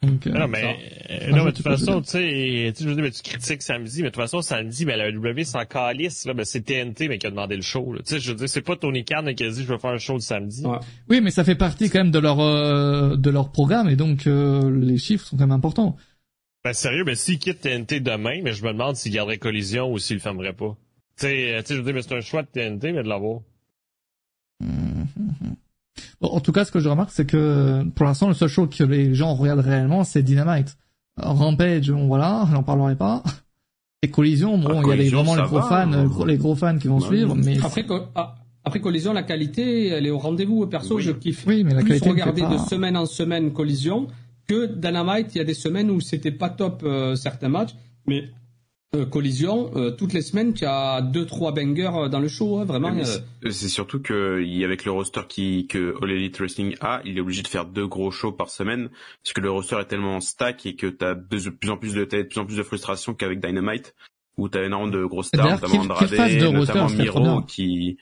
[0.04, 0.80] Donc, euh, non, mais,
[1.12, 4.10] euh, non, mais de toute façon, tu sais, je veux dire, tu critiques samedi, mais
[4.10, 7.28] de toute façon, samedi, ben, la W s'en calisse, là, ben, c'est TNT, mais qui
[7.28, 9.50] a demandé le show, Tu sais, je veux dire, c'est pas Tony Khan qui a
[9.50, 10.64] dit, je vais faire un show le samedi.
[11.08, 14.26] Oui, mais ça fait partie quand même de leur, euh, de leur programme, et donc,
[14.26, 15.96] euh, les chiffres sont quand même importants.
[16.64, 20.00] Ben, sérieux, ben, s'il quitte TNT demain, mais je me demande s'il garderait collision ou
[20.00, 20.76] s'il le fermerait pas.
[21.20, 23.42] Tu sais, je veux dire, mais c'est un choix de TNT, mais de l'avoir.
[26.22, 28.84] En tout cas, ce que je remarque, c'est que pour l'instant, le seul show que
[28.84, 30.78] les gens regardent réellement, c'est Dynamite.
[31.18, 33.24] Rampage, bon, voilà, j'en parlerai pas.
[34.04, 36.10] Et Collision, bon, il y a vraiment les gros fans, hein.
[36.26, 40.12] les gros fans qui vont suivre, mais après, ah, après Collision, la qualité, elle est
[40.12, 40.66] au rendez-vous.
[40.68, 44.08] Perso, je kiffe oui, mais la plus regarder de semaine en semaine Collision
[44.48, 45.36] que Dynamite.
[45.36, 48.30] Il y a des semaines où c'était pas top euh, certains matchs, mais
[48.94, 52.58] euh, collision, euh, toutes les semaines, tu as deux trois bangers euh, dans le show,
[52.58, 52.94] hein, vraiment.
[53.50, 57.42] C'est surtout que avec le roster qui que All Elite Wrestling a, il est obligé
[57.42, 58.90] de faire deux gros shows par semaine
[59.24, 61.94] parce que le roster est tellement stack et que tu as de plus en plus
[61.94, 63.96] de de plus en plus de frustration qu'avec Dynamite
[64.38, 67.98] où tu as énormément de grosses stars, notamment Andrade, notamment Miro qui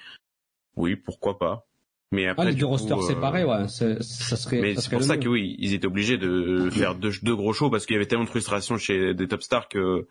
[0.76, 1.68] oui, pourquoi pas.
[2.12, 4.60] Mais après, ah, les deux rosters séparés, ouais, ça serait.
[4.60, 7.70] Mais c'est pour ça que oui, ils étaient obligés de faire deux, deux gros shows
[7.70, 10.08] parce qu'il y avait tellement de frustration chez des top stars que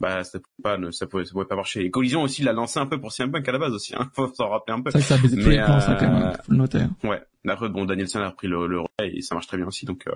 [0.00, 1.84] bah ça pouvait pas ça pouvait, ça pouvait pas marcher.
[1.84, 4.10] Et Collision aussi l'a lancé un peu pour CM Punk à la base aussi, hein.
[4.14, 4.90] faut s'en rappeler un peu.
[4.90, 6.80] Ça, ça tous les plans, ça quand même, faut le noter.
[7.04, 7.22] Ouais.
[7.48, 10.06] Après bon, Danielson a repris le, le relais et ça marche très bien aussi, donc.
[10.06, 10.12] Euh...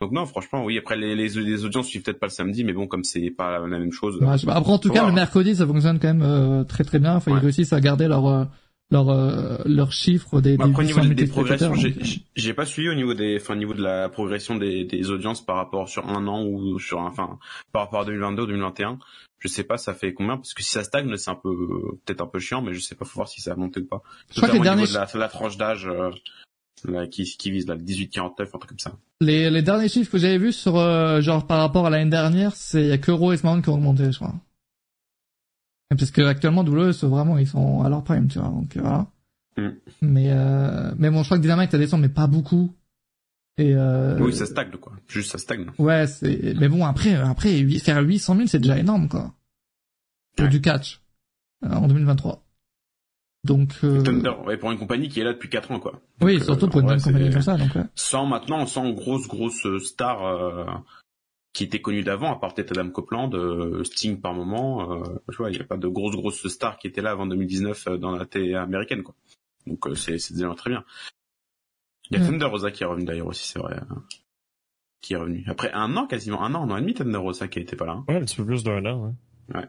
[0.00, 0.76] Donc non, franchement, oui.
[0.76, 3.60] Après, les, les, les audiences suivent peut-être pas le samedi, mais bon, comme c'est pas
[3.60, 4.20] la même chose.
[4.20, 7.14] Ouais, après, en tout cas, le mercredi, ça fonctionne quand même euh, très très bien.
[7.14, 8.48] Enfin, ils réussissent à garder leur
[8.92, 11.74] euh, leurs euh, leurs chiffres des, bah, des, Après, au niveau des, des progressions,
[12.36, 15.44] j'ai pas suivi au niveau des, enfin, au niveau de la progression des, des audiences
[15.44, 17.38] par rapport sur un an ou sur, enfin,
[17.72, 18.98] par rapport à 2022 ou 2021.
[19.40, 21.50] Je sais pas, ça fait combien parce que si ça stagne, c'est un peu
[22.04, 23.86] peut-être un peu chiant, mais je sais pas, faut voir si ça a monté ou
[23.86, 24.02] pas.
[24.30, 24.86] Je crois que les derniers...
[24.86, 25.88] de la, la tranche d'âge.
[26.88, 28.92] Euh, qui, qui vise le 18-49, un truc comme ça.
[29.20, 32.54] Les, les derniers chiffres que j'avais vus sur, euh, genre, par rapport à l'année dernière,
[32.54, 34.34] c'est, il y a que Raw et SmackDown qui ont augmenté, je crois.
[35.90, 39.06] Parce que actuellement, WWE, vraiment, ils sont à leur prime, tu vois, donc, voilà.
[39.56, 39.68] Mm.
[40.02, 42.74] Mais, euh, mais bon, je crois que Dynamite a descendu, mais pas beaucoup.
[43.56, 44.18] Et euh...
[44.18, 44.92] Oui, ça stagne, quoi.
[45.06, 45.66] Juste, ça stagne.
[45.78, 49.32] Ouais, c'est, mais bon, après, après, faire 800 000, c'est déjà énorme, quoi.
[50.36, 51.00] Pour du catch.
[51.64, 52.42] Euh, en 2023.
[53.44, 54.02] Donc euh...
[54.02, 56.00] Thunder, ouais, pour une compagnie qui est là depuis 4 ans, quoi.
[56.22, 57.84] Oui, surtout pour une bonne compagnie comme ça, donc ouais.
[57.94, 60.64] Sans maintenant, sans grosse grosse star euh,
[61.54, 64.92] qui était connue d'avant, à part peut-être Adam Copeland, euh, Sting par moment.
[64.92, 67.26] Euh, tu vois, il n'y a pas de grosse grosse star qui était là avant
[67.26, 69.14] 2019 dans la télé américaine, quoi.
[69.66, 70.84] Donc c'est c'est déjà très bien.
[72.10, 73.76] Il y a Thunder Rosa qui est revenu d'ailleurs aussi, c'est vrai.
[73.76, 74.02] Hein.
[75.00, 77.48] Qui est revenu après un an quasiment, un an, un an et demi Thunder Rosa
[77.48, 77.92] qui était pas là.
[77.92, 78.04] Hein.
[78.08, 79.14] Ouais, un petit peu plus d'un an.
[79.48, 79.56] Ouais.
[79.56, 79.68] ouais.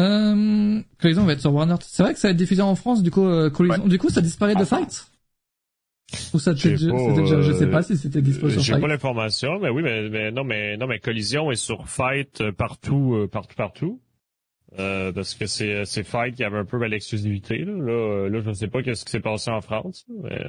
[0.00, 1.76] Euh, Collision va être sur Warner.
[1.80, 3.82] C'est vrai que ça va être diffusé en France, du coup, euh, Collision.
[3.82, 3.88] Ouais.
[3.88, 5.10] Du coup, ça disparaît de Fight?
[6.32, 8.76] Ou ça c'était déjà, déjà, je sais pas si c'était disponible sur Fight.
[8.76, 12.40] J'ai pas l'information, mais oui, mais, mais, non, mais non, mais Collision est sur Fight
[12.40, 14.00] euh, partout, euh, partout, partout.
[14.78, 17.72] Euh, parce que c'est c'est Fight qui avait un peu l'exclusivité là.
[17.72, 20.44] Là, euh, là, je ne sais pas qu'est-ce qui s'est passé en France, mais...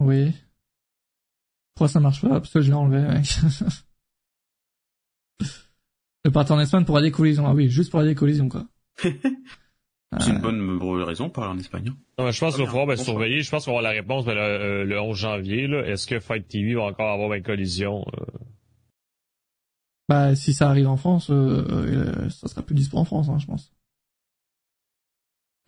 [0.00, 0.32] Oui.
[1.74, 2.28] Pourquoi ça marche pas?
[2.28, 3.00] Parce que je l'ai enlevé.
[3.00, 3.26] Mec.
[6.24, 7.46] Le partir en Espagne pour aller collision.
[7.46, 8.66] Ah oui, juste pour aller collision, quoi.
[10.20, 11.88] C'est une bonne raison pour aller en Espagne.
[11.88, 11.96] Hein.
[12.18, 13.40] Non, mais je pense qu'il va falloir ben, surveiller.
[13.40, 15.64] Je pense qu'on va avoir la réponse ben, le, le, 11 janvier.
[15.86, 18.24] Est-ce que Fight TV va encore avoir une collision euh...
[20.08, 23.38] Bah, si ça arrive en France, euh, euh, ça sera plus dispo en France, hein,
[23.38, 23.72] je pense.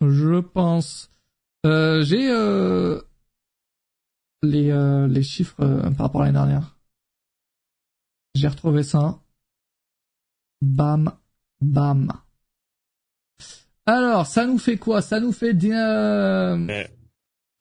[0.01, 1.11] Je pense.
[1.65, 3.01] Euh, J'ai euh,
[4.43, 5.65] les euh, les chiffres
[5.97, 6.77] par rapport à l'année dernière.
[8.35, 9.19] J'ai retrouvé ça.
[10.61, 11.11] Bam,
[11.61, 12.11] bam.
[13.85, 15.01] Alors, ça nous fait quoi?
[15.01, 16.57] Ça nous fait bien...
[16.57, 16.89] Mais...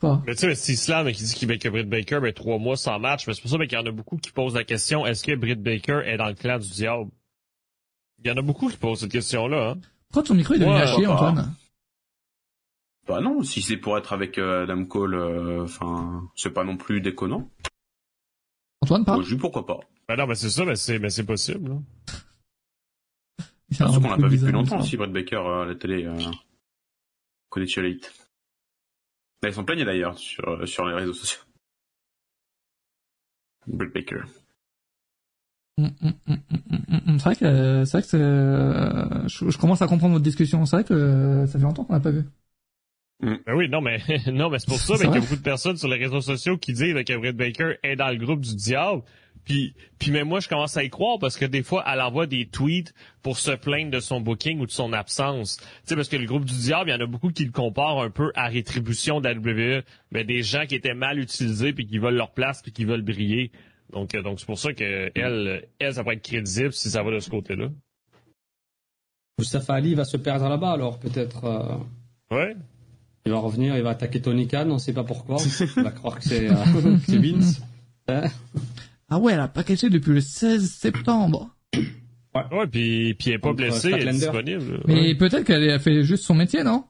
[0.01, 0.23] Quoi?
[0.27, 2.77] Mais tu sais, c'est Islam qui dit qu'il met que Britt Baker, mais trois mois
[2.77, 3.27] sans match.
[3.27, 5.35] Mais c'est pour ça qu'il y en a beaucoup qui posent la question est-ce que
[5.35, 7.11] Britt Baker est dans le clan du diable?
[8.25, 9.71] Il y en a beaucoup qui posent cette question-là.
[9.71, 9.81] Hein?
[10.09, 11.55] Pourquoi ton micro est devenu Antoine?
[13.07, 16.65] Bah non, si c'est pour être avec euh, Adam Cole, euh, enfin, euh, c'est pas
[16.65, 17.51] non plus déconnant.
[18.81, 19.19] Antoine, pas?
[19.23, 19.81] Je pourquoi pas.
[20.09, 21.71] Bah non, mais c'est ça, mais c'est, mais c'est possible.
[21.71, 21.83] Hein.
[23.75, 26.05] C'est qu'on l'a pas vu depuis longtemps aussi, Brett Baker euh, à la télé.
[26.05, 26.17] Euh,
[27.77, 28.13] Elite.
[29.43, 31.43] Là, ils sont plaignés d'ailleurs sur, euh, sur les réseaux sociaux.
[33.67, 34.23] Brett Baker.
[35.77, 40.13] Mm, mm, mm, c'est vrai que c'est vrai que euh, je, je, commence à comprendre
[40.13, 40.65] votre discussion.
[40.67, 42.25] C'est vrai que ça fait longtemps qu'on l'a pas vu.
[43.21, 43.99] Ben oui, non mais
[44.33, 46.59] non mais c'est pour ça qu'il y a beaucoup de personnes sur les réseaux sociaux
[46.59, 49.03] qui disent que Brett Baker est dans le groupe du diable.
[49.45, 52.27] Puis, puis même moi, je commence à y croire parce que des fois, elle envoie
[52.27, 55.59] des tweets pour se plaindre de son booking ou de son absence.
[55.59, 57.53] Tu sais, parce que le groupe du diable, il y en a beaucoup qui le
[57.53, 59.83] comparent un peu à rétribution de la WWE,
[60.13, 63.03] mais des gens qui étaient mal utilisés puis qui veulent leur place puis qui veulent
[63.03, 63.51] briller.
[63.93, 67.03] Donc, euh, donc c'est pour ça que elle, elle, ça pourrait être crédible si ça
[67.03, 67.69] va de ce côté-là.
[69.39, 71.45] Mustafa Ali va se perdre là-bas, alors peut-être.
[71.45, 72.35] Euh...
[72.35, 72.57] Ouais.
[73.27, 75.37] Il va revenir, il va attaquer Tony Khan, on ne sait pas pourquoi.
[75.77, 76.55] il va croire que c'est euh,
[77.09, 77.61] Vince.
[78.09, 78.25] Hein?
[79.09, 81.55] Ah ouais, elle a packagé depuis le 16 septembre.
[82.35, 84.81] Ouais, ouais puis, puis elle est pas blessée, elle est disponible.
[84.87, 85.15] Mais ouais.
[85.15, 86.85] peut-être qu'elle a fait juste son métier, non?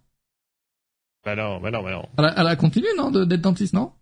[1.24, 2.08] Ben non, ben non, ben non.
[2.18, 3.92] Elle a, elle a continué, non, d'être dentiste, non?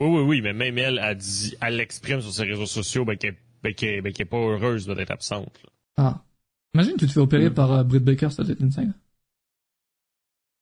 [0.00, 3.16] Oui, oui, oui, mais même elle a dit, elle l'exprime sur ses réseaux sociaux, ben
[3.16, 5.60] qu'elle ben, qu ben, qu est pas heureuse d'être absente.
[5.62, 5.70] Là.
[5.96, 6.22] Ah.
[6.74, 7.54] Imagine, tu te fais opérer mm.
[7.54, 8.94] par uh, Britt Baker, ça doit être insane.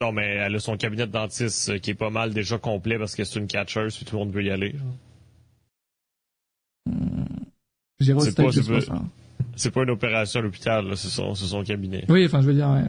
[0.03, 2.99] Non, mais elle a son cabinet de dentiste euh, qui est pas mal déjà complet
[2.99, 4.73] parce que c'est une catcheuse puis tout le monde veut y aller.
[4.73, 4.97] Genre.
[8.01, 8.51] C'est pas,
[9.57, 12.05] c'est pas, une opération à l'hôpital, c'est son, son cabinet.
[12.09, 12.85] Oui, enfin, je veux dire, ouais.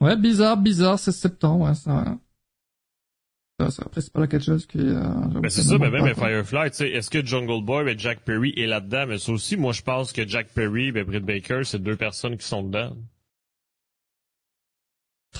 [0.00, 2.16] Ouais, bizarre, bizarre, c'est septembre, ouais, ça,
[3.70, 5.02] ça, après, c'est pas la catcheuse qui, euh,
[5.40, 8.52] ben, c'est ça, mais même Firefly, tu sais, est-ce que Jungle Boy et Jack Perry
[8.56, 9.06] est là-dedans?
[9.08, 12.36] Mais ça aussi, moi, je pense que Jack Perry et Britt Baker, c'est deux personnes
[12.36, 12.94] qui sont dedans.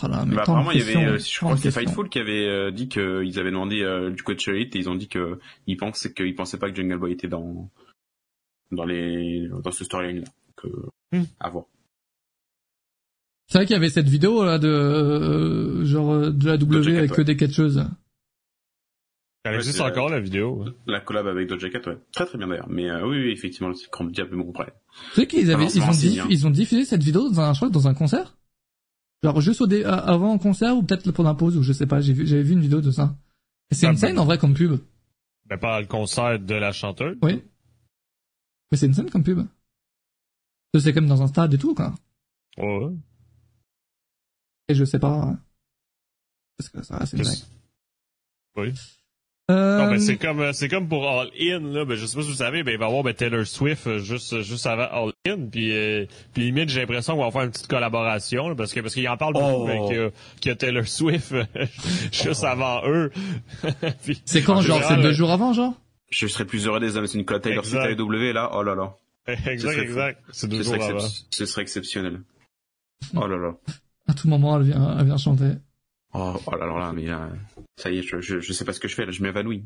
[0.02, 2.70] Là, bah, apparemment, il y avait, euh, je crois que c'est Fightful qui avait euh,
[2.70, 6.34] dit qu'ils avaient demandé euh, du coach Elite et ils ont dit qu'ils pensaient qu'ils
[6.34, 7.70] pensaient pas que Jungle Boy était dans
[8.72, 10.28] dans les dans ce storyline là.
[10.56, 10.68] Que,
[11.12, 11.24] hmm.
[11.40, 11.64] à voir.
[13.48, 17.12] C'est vrai qu'il y avait cette vidéo là de euh, genre de la W avec
[17.12, 17.84] que des catcheuses.
[19.44, 20.64] Elle existe encore la vidéo.
[20.88, 21.98] La collab avec Doja Cat, ouais.
[22.12, 22.68] Très très bien d'ailleurs.
[22.68, 24.74] Mais oui, oui, effectivement, c'est grand diable mon prêt.
[25.14, 27.68] Tu sais qu'ils avaient ils ont, ils ont diffusé cette vidéo dans un je crois,
[27.68, 28.36] dans un concert?
[29.22, 31.86] Genre juste au dé avant un concert ou peut-être pendant la pause ou je sais
[31.86, 33.16] pas, j'ai vu, j'avais vu une vidéo de ça.
[33.72, 34.78] C'est Ah, une scène en vrai comme pub.
[35.46, 37.16] Ben, pas le concert de la chanteuse.
[37.22, 37.42] Oui.
[38.70, 39.40] Mais c'est une scène comme pub.
[40.78, 41.94] C'est comme dans un stade et tout, quoi.
[42.58, 42.92] Ouais.
[44.68, 45.08] Et je sais pas.
[45.22, 45.40] hein.
[46.58, 47.24] Parce que ça, c'est une.
[48.56, 48.74] Oui.
[49.48, 49.78] Euh...
[49.78, 51.84] Non, ben, c'est comme, euh, c'est comme pour All In, là.
[51.84, 53.86] Ben, je sais pas si vous savez, ben, il va y avoir, ben, Taylor Swift,
[53.86, 55.46] euh, juste, euh, juste avant All In.
[55.50, 58.80] Puis, euh, puis limite, j'ai l'impression qu'on va faire une petite collaboration, là, parce que,
[58.80, 59.66] parce qu'il en parle beaucoup, Oh.
[59.66, 61.32] ben, que, que Taylor Swift,
[62.12, 63.12] juste avant eux.
[64.24, 65.74] C'est quand, en genre, c'est deux jours avant, genre?
[66.10, 67.06] Je serais plus heureux des hommes.
[67.06, 67.84] C'est une cote Taylor Swift.
[67.84, 68.50] AEW là.
[68.52, 68.94] Oh là là.
[69.46, 70.22] Exact, exact.
[70.32, 71.08] C'est deux Ce jours serait, avant.
[71.30, 72.20] ce serait exceptionnel.
[73.16, 73.52] Oh là là.
[74.08, 75.50] À tout moment, elle vient, elle vient chanter.
[76.18, 77.28] Oh, oh là là, là, mais là,
[77.76, 79.64] ça y est, je, je, je sais pas ce que je fais là, je m'évanouis.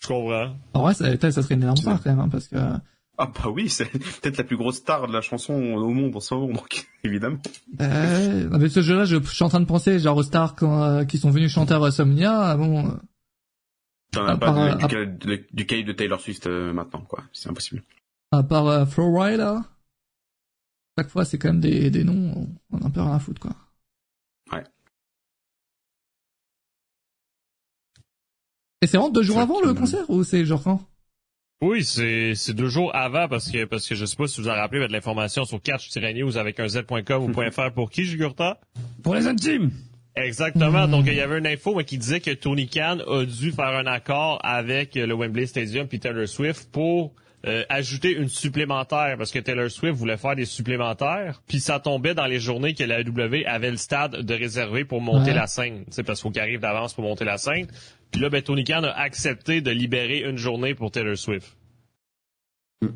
[0.00, 0.54] Je comprends.
[0.74, 3.50] En vrai, ça, ça serait une énorme star, quand même, hein, parce que, Ah bah
[3.52, 3.90] oui, c'est
[4.20, 7.38] peut-être la plus grosse star de la chanson au monde en ce moment, donc évidemment.
[7.80, 10.82] euh, avec ce jeu-là, je, je suis en train de penser, genre, aux stars quand,
[10.82, 12.92] euh, qui sont venus chanter à WrestleMania, bon, euh,
[14.12, 14.58] T'en À as pas part,
[14.94, 17.24] euh, du, du calibre de Taylor Swift euh, maintenant, quoi.
[17.32, 17.82] C'est impossible.
[18.32, 19.64] à part euh, Flo Rida,
[20.96, 23.40] chaque fois, c'est quand même des, des noms, on a un peu rien à foutre,
[23.40, 23.54] quoi.
[28.82, 30.80] Et c'est vraiment deux jours avant le concert, ou c'est genre quand?
[31.60, 34.48] Oui, c'est c'est deux jours avant parce que parce que je sais pas si vous
[34.48, 38.60] en rappelez mais de l'information sur catch-news avec un z.com ou .fr pour qui Jugurta
[39.02, 39.72] Pour les intimes.
[40.14, 40.86] Exactement.
[40.86, 40.90] Hmm.
[40.92, 43.70] Donc il y avait une info mais, qui disait que Tony Khan a dû faire
[43.76, 47.12] un accord avec le Wembley Stadium puis Taylor Swift pour
[47.46, 52.14] euh, ajouter une supplémentaire parce que Taylor Swift voulait faire des supplémentaires puis ça tombait
[52.14, 55.36] dans les journées que la AEW avait le stade de réservé pour monter Ouais.
[55.36, 55.84] la scène.
[55.90, 57.66] C'est parce qu'il faut qu'il arrive d'avance pour monter la scène.
[58.10, 61.56] Puis là ben Tony Khan a accepté de libérer une journée pour Taylor Swift.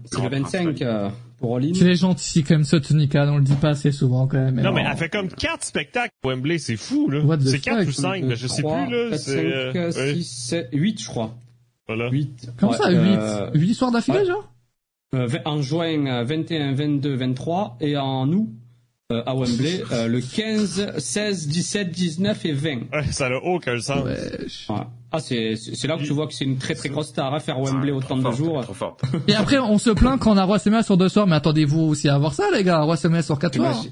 [0.05, 1.75] C'est le 25 euh, pour All In.
[1.75, 4.61] C'est les gentils ce Tony Khan, on le dit pas assez souvent quand même.
[4.61, 7.21] Non, mais elle fait comme quatre spectacles à Wembley, c'est fou, là.
[7.45, 7.89] C'est quatre fuck?
[7.89, 9.19] ou cinq, mais je sais plus, là.
[9.19, 11.35] C'est, euh, 5, oui, 6, 7, 8, je crois.
[11.89, 12.11] voilà.
[12.11, 12.53] 8.
[12.59, 14.27] Comment ça, 8 euh, 8 soirs d'affilée, ouais.
[14.27, 14.53] genre?
[15.15, 18.49] Euh, en juin euh, 21, 22, 23 et en août
[19.13, 22.69] euh, à Wembley euh, le 15, 16, 17, 19 et 20.
[22.93, 24.05] Ouais, ça n'a aucun sens.
[24.05, 24.77] Ouais.
[25.15, 25.55] Ah, c'est
[25.85, 28.17] là que tu vois que c'est une très très grosse star à faire Wembley autant
[28.17, 28.63] de jours.
[28.63, 29.03] Trop forte.
[29.29, 31.81] Et après, on se plaint quand on a Roi Semia sur deux soirs, mais attendez-vous
[31.81, 33.85] aussi à avoir ça, les gars, Roi Semia sur quatre soirs.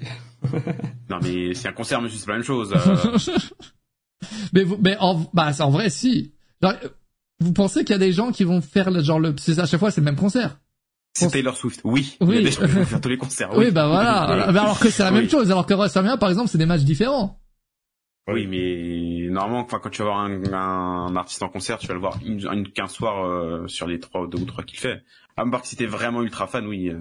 [1.10, 2.72] Non mais c'est un concert, monsieur, c'est pas la même chose.
[2.72, 3.36] euh.
[4.54, 6.32] mais vous, mais en, bah, en vrai, si.
[6.62, 6.72] Genre,
[7.40, 9.66] vous pensez qu'il y a des gens qui vont faire le, genre le, c'est à
[9.66, 10.58] chaque fois, c'est le même concert.
[11.12, 12.16] C'est On- Taylor Swift, oui.
[12.20, 12.28] Oui.
[12.28, 13.56] Il y a des gens qui vont faire tous les concerts.
[13.56, 14.50] Oui, bah voilà.
[14.52, 15.30] Mais alors que c'est la même Oui.
[15.30, 17.40] chose, alors que Semia, par exemple, c'est des matchs différents.
[18.28, 21.94] Oui, mais normalement, enfin, quand tu vas voir un, un artiste en concert, tu vas
[21.94, 25.02] le voir une, une, qu'un soir euh, sur les trois, deux ou trois qu'il fait.
[25.36, 26.90] À part que si t'es vraiment ultra fan, oui.
[26.90, 26.98] euh.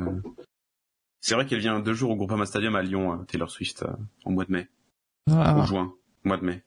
[1.22, 3.86] C'est vrai qu'elle vient deux jours au Groupama Stadium à Lyon, euh, Taylor Swift,
[4.26, 4.70] en mois de mai,
[5.30, 5.66] en Voilà.
[5.66, 5.94] juin,
[6.24, 6.64] mois de mai.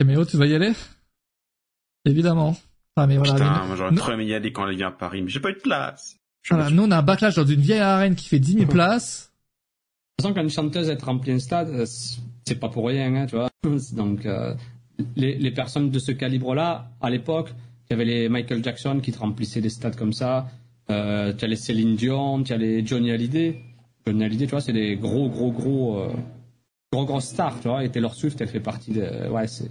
[0.00, 0.72] Et Méo, tu vas y aller?
[2.04, 2.56] Évidemment.
[2.96, 3.32] Ah, mais voilà.
[3.34, 5.50] Putain, mais- j'aurais trop aimé y aller quand elle vient à Paris, mais j'ai pas
[5.50, 6.16] eu de place.
[6.44, 8.66] Suis voilà, nous, on a un backlash dans une vieille arène qui fait 10 000
[8.66, 9.30] places.
[10.18, 13.14] De toute façon, quand une chanteuse est remplie un stade, euh, c'est pas pour rien,
[13.14, 13.48] hein, tu vois.
[13.92, 14.54] Donc, euh,
[15.16, 17.54] les, les personnes de ce calibre-là, à l'époque,
[17.88, 20.48] il y avait les Michael Jackson qui te remplissaient des stades comme ça.
[20.90, 23.60] Euh, tu as les Céline Dion, tu as les Johnny Hallyday.
[24.06, 26.12] Johnny Hallyday, tu vois, c'est des gros, gros, gros, euh,
[26.92, 27.84] gros, gros stars, tu vois.
[27.84, 29.70] Et Taylor Swift, elle fait partie de, ouais, c'est,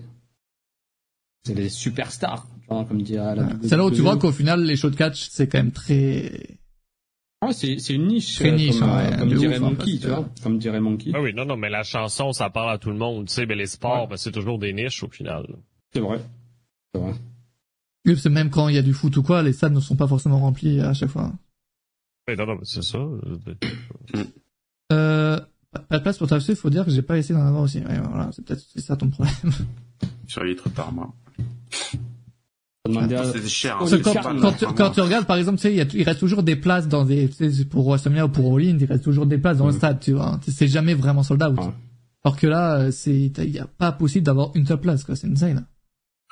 [1.43, 4.63] c'est des superstars, tu vois, comme dirait la C'est là où tu vois qu'au final,
[4.63, 6.57] les shows de catch, c'est quand même très...
[7.43, 9.63] Ah, c'est, c'est une niche, Très euh, niche, comme, ouais, euh, comme de dirait ouf,
[9.63, 10.29] hein, Monkey, tu vois.
[10.43, 11.11] Comme dirait Monkey.
[11.15, 13.47] Ah oui, non, non, mais la chanson, ça parle à tout le monde, tu sais,
[13.47, 14.07] mais les sports, Ouais.
[14.11, 15.47] ben, c'est toujours des niches au final.
[15.91, 16.21] C'est vrai.
[16.93, 17.13] C'est vrai.
[18.05, 19.79] Oui, parce que même quand il y a du foot ou quoi, les stades ne
[19.79, 21.31] sont pas forcément remplis à chaque fois.
[22.27, 22.99] Ouais, non, non, mais c'est ça.
[24.91, 25.39] Euh,
[25.89, 27.79] pas de place pour t'acheter, faut dire que j'ai pas essayé d'en avoir aussi.
[27.79, 29.33] Ouais, voilà, c'est peut-être c'est ça ton problème.
[30.27, 30.69] Je suis arrivé trop
[31.73, 33.75] C'est cher.
[33.75, 34.73] hein, Parce que le quand, tu, vraiment.
[34.75, 36.87] quand tu regardes, par exemple, tu sais, il, y a- il reste toujours des places
[36.87, 39.57] dans des, tu sais, pour WrestleMania ou pour All In, il reste toujours des places
[39.59, 40.39] dans le stade, tu vois.
[40.47, 41.57] C'est jamais vraiment sold out.
[41.59, 41.69] Ouais.
[42.23, 45.15] Alors que là, euh, c'est, il y a pas possible d'avoir une seule place, quoi.
[45.15, 45.65] C'est insane.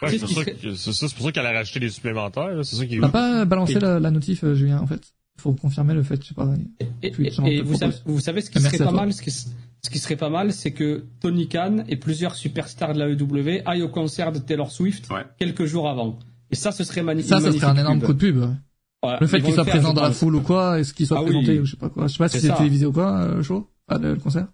[0.02, 3.10] Ouais, Qu'est-ce c'est que- pour ça qu'elle a rajouté des supplémentaires, là, c'est ça n'a
[3.10, 5.02] pas balancé Et- la, la notif, euh, Julien, en fait?
[5.38, 6.50] Faut confirmer le fait, je sais pas.
[7.02, 8.04] Et, Puis, et- et vous, savez, propose.
[8.06, 9.32] vous savez ce qui Merci serait pas mal, ce qui,
[9.82, 13.62] ce qui serait pas mal, c'est que Tony Khan et plusieurs superstars de la EW
[13.66, 15.26] aillent au concert de Taylor Swift Ouais.
[15.38, 16.20] quelques jours avant.
[16.52, 17.30] Et ça, ce serait magnifique.
[17.30, 18.38] Ça, ça serait un énorme coup de pub.
[18.38, 19.18] ouais.
[19.22, 21.28] Le fait qu'il soit présent dans la foule ou quoi, est-ce qu'il soit Ah oui.
[21.30, 22.08] présenté ou je sais pas quoi.
[22.08, 24.48] Je sais pas si C'est télévisé ou quoi, euh, le show, ah, le, le concert?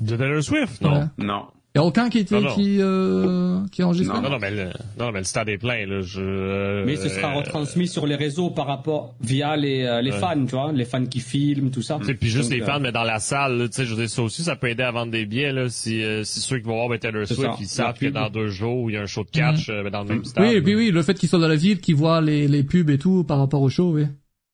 [0.00, 1.00] De Taylor Swift, non?
[1.00, 1.04] Ouais.
[1.18, 1.46] Non.
[1.76, 4.20] Y a aucun qui était qui euh, qui est enregistré.
[4.20, 6.02] Non, non, mais le, non, mais le stade est plein là.
[6.02, 10.12] Je, mais ce sera euh, retransmis sur les réseaux par rapport via les euh, les
[10.12, 11.98] fans, tu vois, les fans qui filment tout ça.
[12.08, 14.22] Et puis juste les fans, mais dans la salle, tu sais, je veux dire ça
[14.22, 15.68] aussi, ça peut aider à vendre des billets là.
[15.68, 18.88] Si, si ceux qui vont voir ben, Taylor Swift, ils savent que dans deux jours
[18.88, 19.90] il y a un show de catch mm.
[19.90, 20.44] dans le même stade.
[20.44, 22.62] Oui, et puis oui, le fait qu'ils soient dans la ville, qu'ils voient les les
[22.62, 24.06] pubs et tout par rapport au show, oui.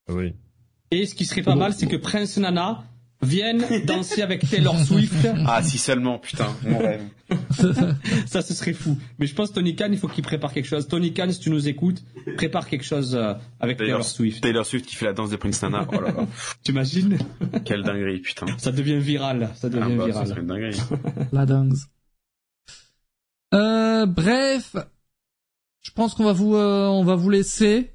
[0.08, 0.32] Oui.
[0.90, 2.82] Et ce qui serait pas mal, c'est que Prince Nana
[3.22, 5.28] viennent danser avec Taylor Swift.
[5.46, 7.02] Ah, si seulement, putain, mon rêve.
[8.26, 8.96] ça, ce serait fou.
[9.18, 10.88] Mais je pense Tony Khan, il faut qu'il prépare quelque chose.
[10.88, 12.02] Tony Khan, si tu nous écoutes,
[12.36, 14.42] prépare quelque chose euh, avec Taylor, Swift.
[14.42, 15.86] Taylor Swift qui fait la danse de Prince Nana.
[15.92, 16.26] Oh là là.
[16.62, 17.18] T'imagines
[17.64, 18.46] Quelle dinguerie, putain.
[18.58, 19.50] Ça devient viral.
[19.54, 20.26] Ça devient ah bah, viral.
[20.26, 20.80] Ça serait une dinguerie.
[21.32, 21.86] la danse.
[23.52, 24.76] Euh, bref,
[25.82, 27.90] je pense qu'on va vous, euh, on va vous laisser.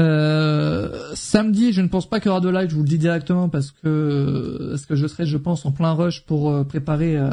[0.00, 2.98] Euh, samedi, je ne pense pas qu'il y aura de live, je vous le dis
[2.98, 7.16] directement parce que parce que je serai, je pense, en plein rush pour euh, préparer
[7.16, 7.30] euh,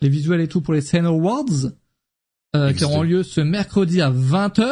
[0.00, 1.44] les visuels et tout pour les Sen Awards
[2.76, 4.64] qui auront lieu ce mercredi à 20h.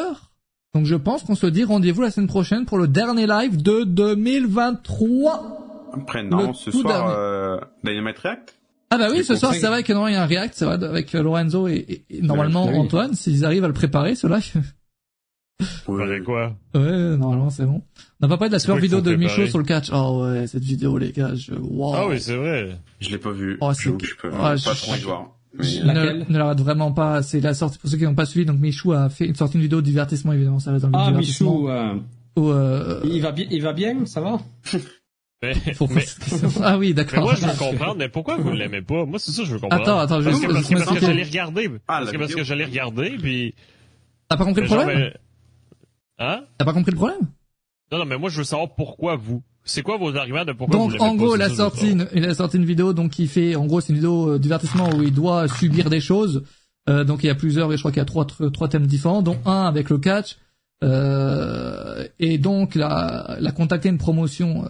[0.75, 3.85] Donc je pense qu'on se dit rendez-vous la semaine prochaine pour le dernier live de
[3.85, 5.91] 2023.
[5.93, 8.55] Après non, ce soir Dynamite React.
[8.91, 11.13] Ah bah oui, ce soir c'est vrai qu'il y a un React, c'est vrai avec
[11.13, 14.41] Lorenzo et, normalement Antoine, s'ils arrivent à le préparer, cela.
[15.89, 16.21] Ouais.
[16.21, 16.55] quoi?
[16.75, 17.83] Ouais, normalement c'est bon.
[18.21, 19.91] On n'a pas parlé de la super vidéo de Michaud sur le catch.
[19.93, 21.53] Oh ouais, cette vidéo les gars, je...
[21.53, 21.95] wow.
[21.95, 22.79] Ah oui, c'est vrai.
[23.01, 23.59] Je l'ai pas vu.
[23.61, 25.33] Oh, je, je peux ah, pas trop y voir.
[25.59, 27.23] Ne, ne la rate vraiment pas.
[27.23, 28.47] C'est la sortie pour ceux qui n'ont pas suivi.
[28.47, 30.61] Donc Michou a fait une sortie une vidéo de divertissement évidemment.
[30.61, 31.53] Ça reste dans le ah, divertissement.
[31.53, 31.69] Michou.
[31.71, 31.95] Euh...
[32.39, 33.01] euh...
[33.05, 33.47] Il va bien.
[33.51, 34.07] Il va bien.
[34.07, 34.39] Ça va?
[35.41, 36.05] Mais, mais...
[36.65, 37.23] ah oui, d'accord.
[37.23, 39.05] Moi, je veux comprendre, mais pourquoi vous l'aimez pas?
[39.05, 39.85] Moi, c'est ça, je veux comprendre.
[39.85, 42.35] Attends, attends, je parce que, parce que, parce que j'allais regarder, ah, parce que parce
[42.35, 43.55] que j'allais regarder, puis.
[44.29, 45.13] T'as pas compris le problème?
[46.19, 47.29] Hein T'as pas compris le problème?
[47.93, 49.43] Non, non, mais moi je veux savoir pourquoi vous.
[49.65, 52.25] C'est quoi vos arguments de pourquoi donc, vous en gros, il a sorti une, il
[52.25, 55.03] a sorti une vidéo donc qui fait, en gros, c'est une vidéo euh, divertissement où
[55.03, 56.45] il doit subir des choses.
[56.89, 59.23] Euh, donc il y a plusieurs, je crois qu'il y a trois trois thèmes différents,
[59.23, 60.39] dont un avec le catch.
[60.85, 64.65] Euh, et donc là, il a contacté une promotion,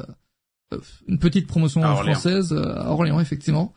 [0.73, 3.75] euh, une petite promotion française à Orléans effectivement,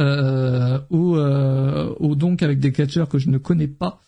[0.00, 4.00] euh, où, où donc avec des catcheurs que je ne connais pas.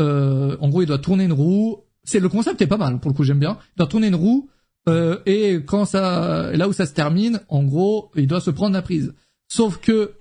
[0.00, 3.16] en gros, il doit tourner une roue c'est le concept est pas mal pour le
[3.16, 3.58] coup j'aime bien.
[3.74, 4.48] Il doit tourner une roue
[4.88, 8.74] euh, et quand ça là où ça se termine, en gros, il doit se prendre
[8.74, 9.14] la prise.
[9.48, 10.14] Sauf que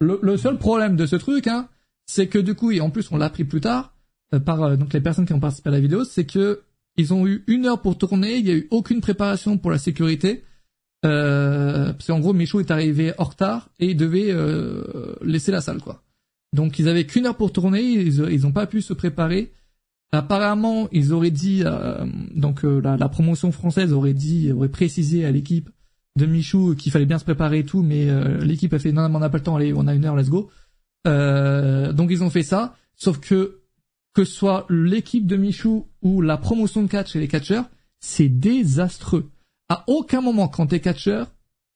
[0.00, 1.68] le, seul problème de ce truc, hein,
[2.06, 3.94] c'est que du coup et en plus on l'a appris plus tard
[4.34, 6.62] euh, par euh, donc les personnes qui ont participé à la vidéo, c'est que
[6.96, 9.78] ils ont eu une heure pour tourner, il y a eu aucune préparation pour la
[9.78, 10.44] sécurité.
[11.06, 14.34] Euh, parce qu'en gros Michou est arrivé en retard et il devait
[15.22, 16.02] laisser la salle quoi.
[16.52, 19.52] Donc ils avaient qu'une heure pour tourner, ils, ils ont pas pu se préparer.
[20.12, 22.04] Apparemment, ils auraient dit, euh,
[22.34, 25.70] donc euh, la, promotion française aurait dit, aurait précisé à l'équipe
[26.16, 29.04] de Michou qu'il fallait bien se préparer et tout, mais euh, l'équipe a fait non,
[29.04, 30.50] on n'a pas le temps, allez, on a une heure, let's go.
[31.04, 33.60] donc ils ont fait ça, sauf que
[34.12, 39.30] que soit l'équipe de Michou ou la promotion de catch et les catcheurs, c'est désastreux.
[39.68, 41.28] À aucun moment, quand t'es catcheur,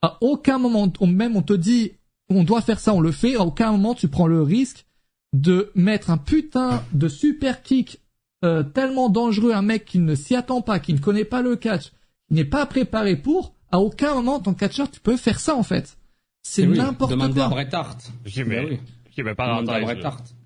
[0.03, 1.93] à aucun moment, même on te dit,
[2.29, 4.87] on doit faire ça, on le fait, à aucun moment tu prends le risque
[5.33, 8.01] de mettre un putain de super kick
[8.43, 11.57] euh, tellement dangereux, un mec qui ne s'y attend pas, qui ne connaît pas le
[11.57, 11.93] catch,
[12.29, 15.63] qui n'est pas préparé pour, à aucun moment, ton catcheur, tu peux faire ça, en
[15.63, 15.97] fait.
[16.43, 17.45] C'est oui, n'importe quoi.
[17.45, 18.13] à Bret Hart.
[18.27, 18.81] Ok, mais, oui.
[19.07, 19.97] ok, mais parenthèse.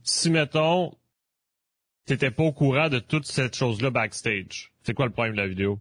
[0.03, 0.93] Si, mettons,
[2.07, 5.49] t'étais pas au courant de toute cette chose-là backstage, c'est quoi le problème de la
[5.49, 5.81] vidéo?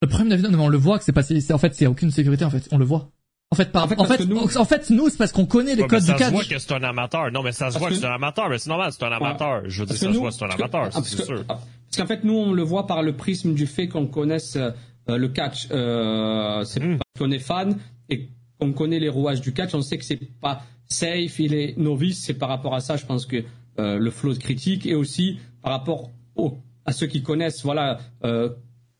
[0.00, 1.86] Le problème de la vidéo, on le voit que c'est pas, c'est, en fait, c'est
[1.86, 2.68] aucune sécurité, en fait.
[2.72, 3.10] On le voit.
[3.52, 4.56] En fait, en fait, nous...
[4.56, 6.20] en fait, nous, c'est parce qu'on connaît les codes du catch.
[6.20, 7.30] Ça se voit que c'est un amateur.
[7.30, 9.62] Non, mais ça se voit que, c'est un amateur, mais c'est normal, c'est un amateur.
[9.66, 11.44] Je veux dire, ça se voit que c'est un amateur, c'est sûr.
[11.46, 11.60] Parce
[11.98, 14.70] qu'en fait, nous, on le voit par le prisme du fait qu'on connaisse euh,
[15.18, 15.68] le catch.
[15.70, 16.96] Euh, c'est hmm.
[16.96, 17.76] parce qu'on est fan
[18.08, 19.74] et qu'on connaît les rouages du catch.
[19.74, 22.22] On sait que c'est pas safe, il est novice.
[22.24, 23.44] C'est par rapport à ça, je pense que
[23.78, 27.98] euh, le flow de critique et aussi par rapport au, à ceux qui connaissent, voilà,
[28.24, 28.50] euh,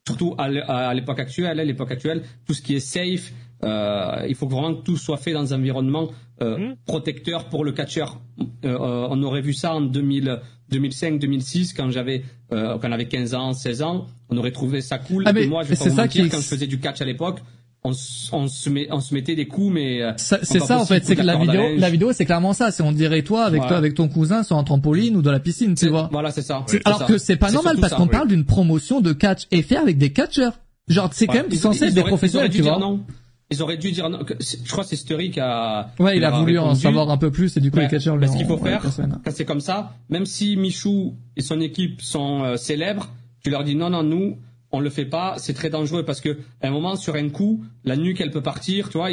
[0.07, 3.32] surtout à l'époque actuelle, à l'époque actuelle, tout ce qui est safe,
[3.64, 6.10] euh, il faut que vraiment tout soit fait dans un environnement
[6.42, 6.76] euh, mmh.
[6.86, 8.20] protecteur pour le catcheur.
[8.64, 10.40] Euh, on aurait vu ça en 2000,
[10.70, 14.06] 2005, 2006 quand j'avais, quand on avait 15 ans, 16 ans.
[14.30, 15.24] On aurait trouvé ça cool.
[15.26, 17.40] Ah, mais moi, je vais pas vous mentir, quand je faisais du catch à l'époque,
[17.84, 17.92] on,
[18.32, 21.04] on, se met, on se mettait des coups, mais c'est ça en fait.
[21.04, 22.70] C'est que la vidéo, la vidéo, c'est clairement ça.
[22.70, 25.40] C'est on dirait toi avec toi avec ton cousin sur un trampoline ou dans la
[25.40, 26.08] piscine, tu vois.
[26.10, 26.64] Voilà, c'est ça.
[26.84, 29.98] alors que c'est pas normal parce qu'on parle d'une promotion de catch et faire avec
[29.98, 30.58] des catcheurs.
[30.88, 32.78] Genre, c'est quand même censé être des professionnels, tu vois.
[32.78, 33.04] Non.
[33.53, 34.20] Ils auraient dû dire non.
[34.40, 35.90] Je crois que c'est Story qui a.
[35.98, 38.18] Ouais, il a voulu en savoir un peu plus et du coup les catcheurs.
[38.26, 38.82] Ce qu'il faut faire,
[39.30, 43.11] c'est comme ça, même si Michou et son équipe sont euh, célèbres,
[43.44, 44.38] tu leur dis non, non, nous,
[44.70, 47.62] on le fait pas, c'est très dangereux parce que à un moment sur un coup,
[47.84, 49.11] la nuque elle peut partir, tu vois.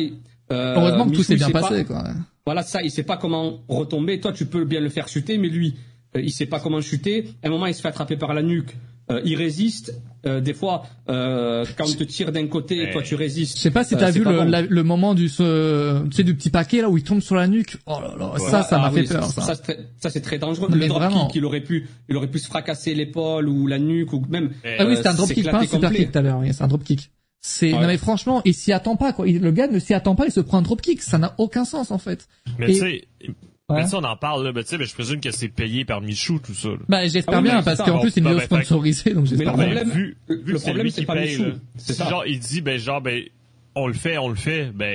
[0.52, 2.04] Euh, Heureusement que tout s'est bien passé, quoi.
[2.46, 4.20] voilà ça, il sait pas comment retomber.
[4.20, 5.76] Toi, tu peux bien le faire chuter, mais lui,
[6.16, 7.30] euh, il sait pas comment chuter.
[7.44, 8.76] À un moment, il se fait attraper par la nuque.
[9.12, 9.94] Euh, il résiste.
[10.26, 13.58] Euh, des fois, euh, quand on te tire d'un côté, toi tu résistes.
[13.58, 16.50] Je sais pas si t'as vu le, le, moment du ce, tu sais, du petit
[16.50, 17.78] paquet là où il tombe sur la nuque.
[17.86, 19.24] Oh là là, ça, ça m'a ah fait peur.
[19.26, 20.68] Ça, ça, c'est très dangereux.
[20.72, 24.12] Mais le dropkick, il aurait pu, il aurait pu se fracasser l'épaule ou la nuque
[24.12, 24.52] ou même.
[24.78, 26.42] Ah oui, c'était un dropkick, pas un super kick tout à l'heure.
[26.52, 27.12] C'est un dropkick.
[27.42, 29.26] C'est non mais franchement, il s'y attend pas quoi.
[29.26, 31.02] le gars ne s'y attend pas, il se prend un dropkick.
[31.02, 32.28] Ça n'a aucun sens en fait.
[32.58, 33.08] Mais tu sais
[33.70, 33.86] Ouais.
[33.86, 34.52] ça, on en parle, là.
[34.52, 36.70] Ben, tu sais, ben, je présume que c'est payé par Michou, tout ça.
[36.88, 39.68] Bah, j'espère ah bien, parce qu'en plus, c'est une vidéo sponsorisée, donc j'espère bien.
[39.68, 41.52] Le problème, vu, vu le problème, c'est pas paye, Michou.
[41.78, 43.24] C'est genre, il dit, ben, genre, ben,
[43.76, 44.88] on le fait, on le fait, ben,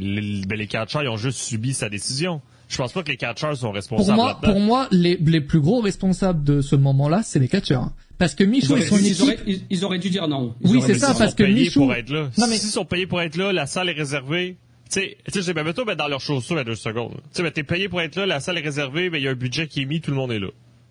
[0.00, 2.40] les, ben, les catchers, ils ont juste subi sa décision.
[2.68, 4.16] Je pense pas que les catchers sont responsables.
[4.16, 7.78] Pour moi, pour moi, les, les plus gros responsables de ce moment-là, c'est les catchers.
[8.18, 9.16] Parce que Michou et son équipe...
[9.16, 9.38] Ils auraient,
[9.70, 10.54] ils, auraient, dû dire non.
[10.62, 11.80] oui, c'est ça, parce que Michou...
[11.80, 12.30] Pour être là.
[12.38, 12.56] Non, mais...
[12.56, 14.56] S'ils sont payés pour être là, la salle est réservée,
[15.00, 17.14] tu sais, ben, toi, ben, dans leurs chaussures à deux secondes.
[17.14, 19.28] Tu sais, ben, t'es payé pour être là, la salle est réservée, ben, il y
[19.28, 20.48] a un budget qui est mis, tout le monde est là.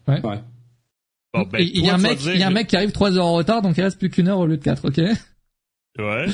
[0.07, 0.21] Ouais.
[0.25, 0.39] ouais.
[1.33, 3.17] Bon, ben, il y a un mec, il y a un mec qui arrive trois
[3.17, 4.99] heures en retard, donc il reste plus qu'une heure au lieu de quatre, ok?
[5.99, 6.25] Ouais.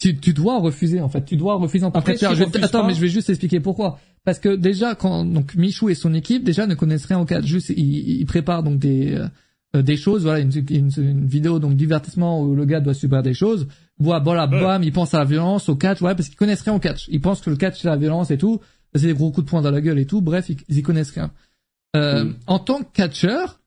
[0.00, 1.24] Tu, tu dois refuser, en fait.
[1.24, 3.98] Tu dois refuser en tant que Attends, mais je vais juste expliquer pourquoi.
[4.24, 7.44] Parce que déjà, quand, donc, Michou et son équipe, déjà, ne connaissent rien au catch.
[7.44, 9.26] Juste, ils, ils préparent, donc, des, euh,
[9.74, 13.34] des choses, voilà, une, une, une, vidéo, donc, divertissement où le gars doit subir des
[13.34, 13.66] choses
[14.00, 16.74] voilà, voilà, bam, ils pensent à la violence, au catch, ouais, parce qu'ils connaissent rien
[16.74, 17.08] au catch.
[17.08, 18.60] Ils pensent que le catch c'est la violence et tout,
[18.94, 20.20] c'est des gros coups de poing dans la gueule et tout.
[20.20, 21.32] Bref, ils, ils y connaissent rien.
[21.96, 22.36] Euh, mm.
[22.46, 23.60] En tant que catcheur,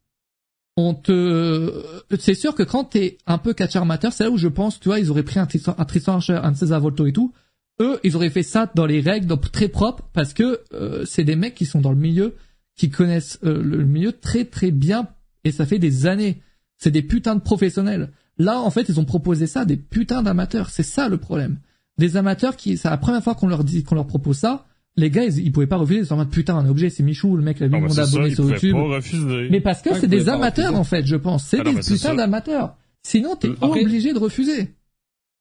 [0.77, 1.83] on te,
[2.17, 4.87] c'est sûr que quand t'es un peu catcheur amateur, c'est là où je pense, tu
[4.87, 7.33] vois, ils auraient pris un Tristan, un Tristan Archer, un César Volto et tout.
[7.81, 11.23] Eux, ils auraient fait ça dans les règles, donc très propres, parce que euh, c'est
[11.23, 12.35] des mecs qui sont dans le milieu,
[12.77, 15.09] qui connaissent euh, le milieu très très bien,
[15.43, 16.41] et ça fait des années.
[16.77, 18.11] C'est des putains de professionnels.
[18.37, 20.69] Là, en fait, ils ont proposé ça à des putains d'amateurs.
[20.69, 21.59] C'est ça le problème.
[21.97, 24.65] Des amateurs qui, c'est la première fois qu'on leur dit, qu'on leur propose ça.
[24.97, 25.99] Les gars, ils, pouvaient pas refuser.
[25.99, 28.33] Ils sont en mode putain, un objet, c'est Michou, le mec, la vie, bah, abonné
[28.33, 28.75] sur YouTube.
[29.49, 31.45] Mais parce que c'est des amateurs, en fait, je pense.
[31.45, 32.75] C'est ah des putains d'amateurs.
[33.03, 34.73] Sinon, t'es es obligé de refuser.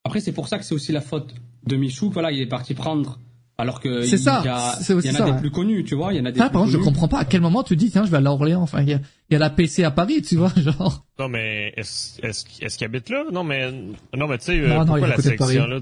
[0.05, 1.34] Après, c'est pour ça que c'est aussi la faute
[1.66, 2.11] de Michou.
[2.11, 3.18] Voilà, il est parti prendre
[3.61, 6.18] alors que il y, a, il y en a des plus connus, tu vois, il
[6.18, 6.38] y en a des.
[6.38, 8.26] Ça, par contre, je comprends pas à quel moment tu dis tiens, je vais aller
[8.26, 8.62] à Orléans.
[8.62, 11.04] Enfin, il y a, il y a la PC à Paris, tu vois, genre.
[11.18, 13.24] Non mais est-ce est-ce est-ce qu'il habite là?
[13.32, 13.70] Non mais
[14.16, 15.80] non mais tu sais euh, pourquoi la section là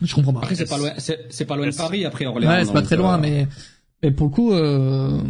[0.00, 0.40] Je comprends pas.
[0.40, 2.50] Après c'est pas loin, c'est pas loin de Paris après Orléans.
[2.50, 3.48] Ouais, c'est pas très loin, euh, mais
[4.02, 4.52] mais pour le coup.
[4.52, 5.20] Euh...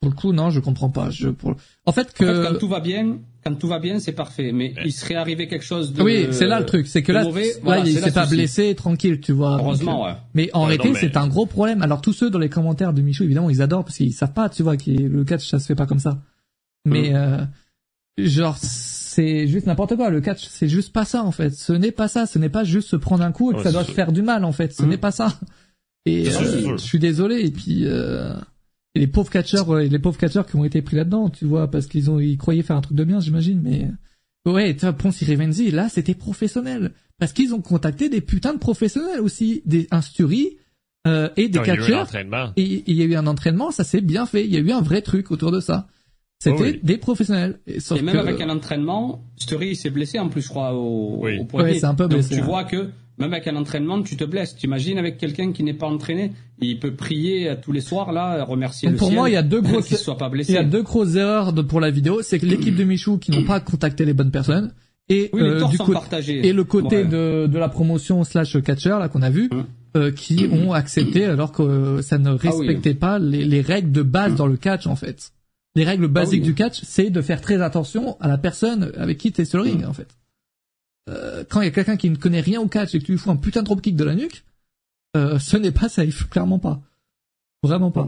[0.00, 1.10] Pour le coup, non, je comprends pas.
[1.10, 1.54] Je, pour...
[1.84, 2.24] En fait, que...
[2.24, 4.52] En fait, quand tout va bien, quand tout va bien, c'est parfait.
[4.52, 7.24] Mais il serait arrivé quelque chose de Oui, c'est là le truc, c'est que là,
[7.24, 9.56] mauvais, là il s'est pas blessé, tranquille, tu vois.
[9.58, 10.14] Heureusement, ouais.
[10.34, 11.82] Mais en réalité, c'est un gros problème.
[11.82, 14.48] Alors tous ceux dans les commentaires de Michou, évidemment, ils adorent parce qu'ils savent pas,
[14.48, 16.18] tu vois, que le catch ça se fait pas comme ça.
[16.84, 17.14] Mais mm.
[17.14, 17.44] euh,
[18.18, 20.10] genre c'est juste n'importe quoi.
[20.10, 21.50] Le catch, c'est juste pas ça en fait.
[21.50, 22.26] Ce n'est pas ça.
[22.26, 24.22] Ce n'est pas juste se prendre un coup et que ça doit se faire du
[24.22, 24.72] mal en fait.
[24.72, 24.88] Ce mm.
[24.88, 25.38] n'est pas ça.
[26.06, 27.40] Et euh, je suis désolé.
[27.40, 28.34] Et puis euh,
[28.94, 32.10] les pauvres catcheurs, les pauvres catcheurs qui ont été pris là-dedans, tu vois, parce qu'ils
[32.10, 33.88] ont, ils croyaient faire un truc de bien, j'imagine, mais
[34.50, 38.58] ouais, tu vois, Ponce Revenzi, là, c'était professionnel, parce qu'ils ont contacté des putains de
[38.58, 40.56] professionnels aussi, des insturis
[41.06, 42.08] euh, et des catcheurs.
[42.56, 44.44] Et il y a eu un entraînement, ça s'est bien fait.
[44.44, 45.86] Il y a eu un vrai truc autour de ça.
[46.42, 47.60] C'était des professionnels.
[47.66, 51.38] Et, même avec un entraînement, Stury s'est blessé en plus, je crois, au, oui.
[51.38, 51.72] au poignet.
[51.72, 52.30] Ouais, c'est un peu blessé.
[52.30, 54.56] Donc tu vois que même avec un entraînement, tu te blesses.
[54.56, 58.88] T'imagines avec quelqu'un qui n'est pas entraîné, il peut prier tous les soirs là, remercier
[58.88, 60.52] Donc le pour ciel, moi, il y a deux grosses, soit pas blessé.
[60.52, 63.18] Il y a deux grosses erreurs de, pour la vidéo, c'est que l'équipe de Michou
[63.18, 64.72] qui n'ont pas contacté les bonnes personnes
[65.10, 65.76] et euh, du
[66.28, 69.48] et le côté de, de la promotion slash catcher là qu'on a vu.
[69.52, 69.66] Hum.
[69.96, 73.90] Euh, qui ont accepté alors que euh, ça ne ah respectait pas les, les, règles
[73.90, 75.32] de base dans le catch en fait.
[75.74, 79.18] Les règles basiques ah du catch, c'est de faire très attention à la personne avec
[79.18, 80.06] qui tu es sur le ring en fait.
[81.08, 83.12] Euh, quand il y a quelqu'un qui ne connaît rien au catch et que tu
[83.12, 84.44] lui fous un putain de dropkick de la nuque,
[85.16, 86.80] euh, ce n'est pas safe, clairement pas.
[87.62, 88.06] Vraiment pas.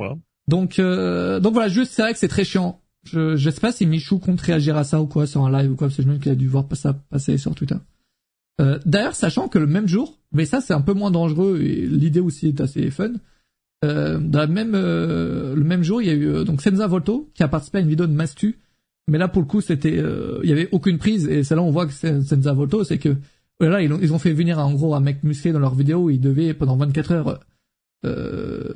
[0.49, 2.81] Donc, euh, donc voilà, juste c'est vrai que c'est très chiant.
[3.05, 5.73] Je, je sais pas si Michou compte réagir à ça ou quoi sur un live
[5.73, 7.77] ou quoi, parce que je me qu'il a dû voir ça passer sur Twitter.
[8.61, 11.87] Euh, D'ailleurs, sachant que le même jour, mais ça c'est un peu moins dangereux et
[11.87, 13.13] l'idée aussi est assez fun.
[13.85, 17.29] Euh, dans la même, euh, le même jour, il y a eu donc Senza Volto
[17.35, 18.59] qui a participé à une vidéo de Mastu
[19.09, 21.29] mais là, pour le coup, c'était, euh, il y avait aucune prise.
[21.29, 23.17] Et c'est là on voit que c'est Senza Volto, c'est que
[23.61, 26.05] là, ils ont, ils ont fait venir en gros un mec musclé dans leur vidéo.
[26.05, 27.41] Où il devait pendant 24 heures
[28.05, 28.69] euh,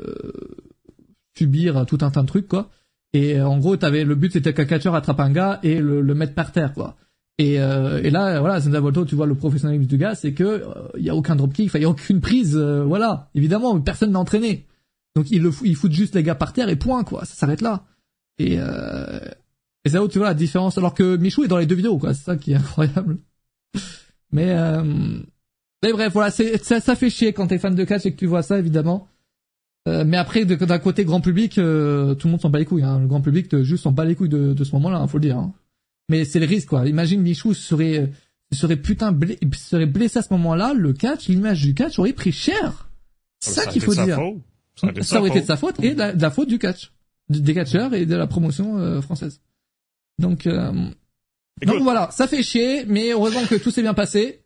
[1.37, 2.71] subir tout un tas de trucs, quoi.
[3.13, 6.01] Et euh, en gros, t'avais le but, c'était qu'un catcheur attrape un gars et le,
[6.01, 6.97] le mettre par terre, quoi.
[7.39, 10.65] Et, euh, et là, voilà, Senza Volto, tu vois le professionnalisme du gars, c'est que
[10.97, 13.29] il y a aucun dropkick, il y a aucune prise, voilà.
[13.35, 14.67] Évidemment, personne n'a entraîné.
[15.17, 17.25] Donc ils le ils foutent juste les gars par terre et point, quoi.
[17.25, 17.85] Ça s'arrête là.
[18.39, 19.19] Et euh,
[19.87, 20.77] et c'est là où tu vois la différence.
[20.79, 22.13] Alors que Michou est dans les deux vidéos, quoi.
[22.13, 23.19] C'est ça qui est incroyable.
[24.33, 24.83] Mais, euh...
[25.83, 28.17] mais bref, voilà, c'est, ça, ça fait chier quand t'es fan de catch et que
[28.17, 29.07] tu vois ça, évidemment.
[29.87, 32.83] Euh, mais après, d'un côté grand public, euh, tout le monde s'en bat les couilles.
[32.83, 32.99] Hein.
[32.99, 35.19] Le grand public de, juste s'en bat les couilles de, de ce moment-là, hein, faut
[35.19, 35.39] le dire.
[35.39, 35.55] Hein.
[36.09, 36.89] Mais c'est le risque, quoi.
[36.89, 38.11] Imagine Michou serait
[38.53, 39.17] serait putain
[39.57, 42.91] serait blessé à ce moment-là, le catch, l'image du catch aurait pris cher.
[43.41, 44.19] C'est ça, qu'il faut dire.
[45.03, 46.93] Ça, aurait été de sa faute et de la, faute du catch,
[47.29, 49.41] des catcheurs et de la promotion euh, française.
[50.19, 50.73] Donc, euh,
[51.63, 54.41] donc voilà, ça fait chier, mais heureusement que tout s'est bien passé.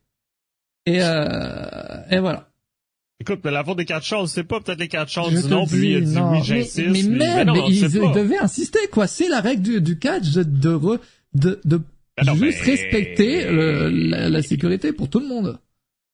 [0.87, 2.49] Et, euh, et voilà.
[3.21, 5.97] Écoute, mais la faute des catcheurs, c'est pas peut-être les catcheurs non, puis lui il
[5.97, 6.79] a dit oui, j'insiste.
[6.79, 9.07] Mais, mais, mais, ils, devaient insister, quoi.
[9.07, 11.01] C'est la règle du, du catch de, de,
[11.35, 11.83] de, de
[12.16, 15.59] ben juste respecter la, la, sécurité pour tout le monde.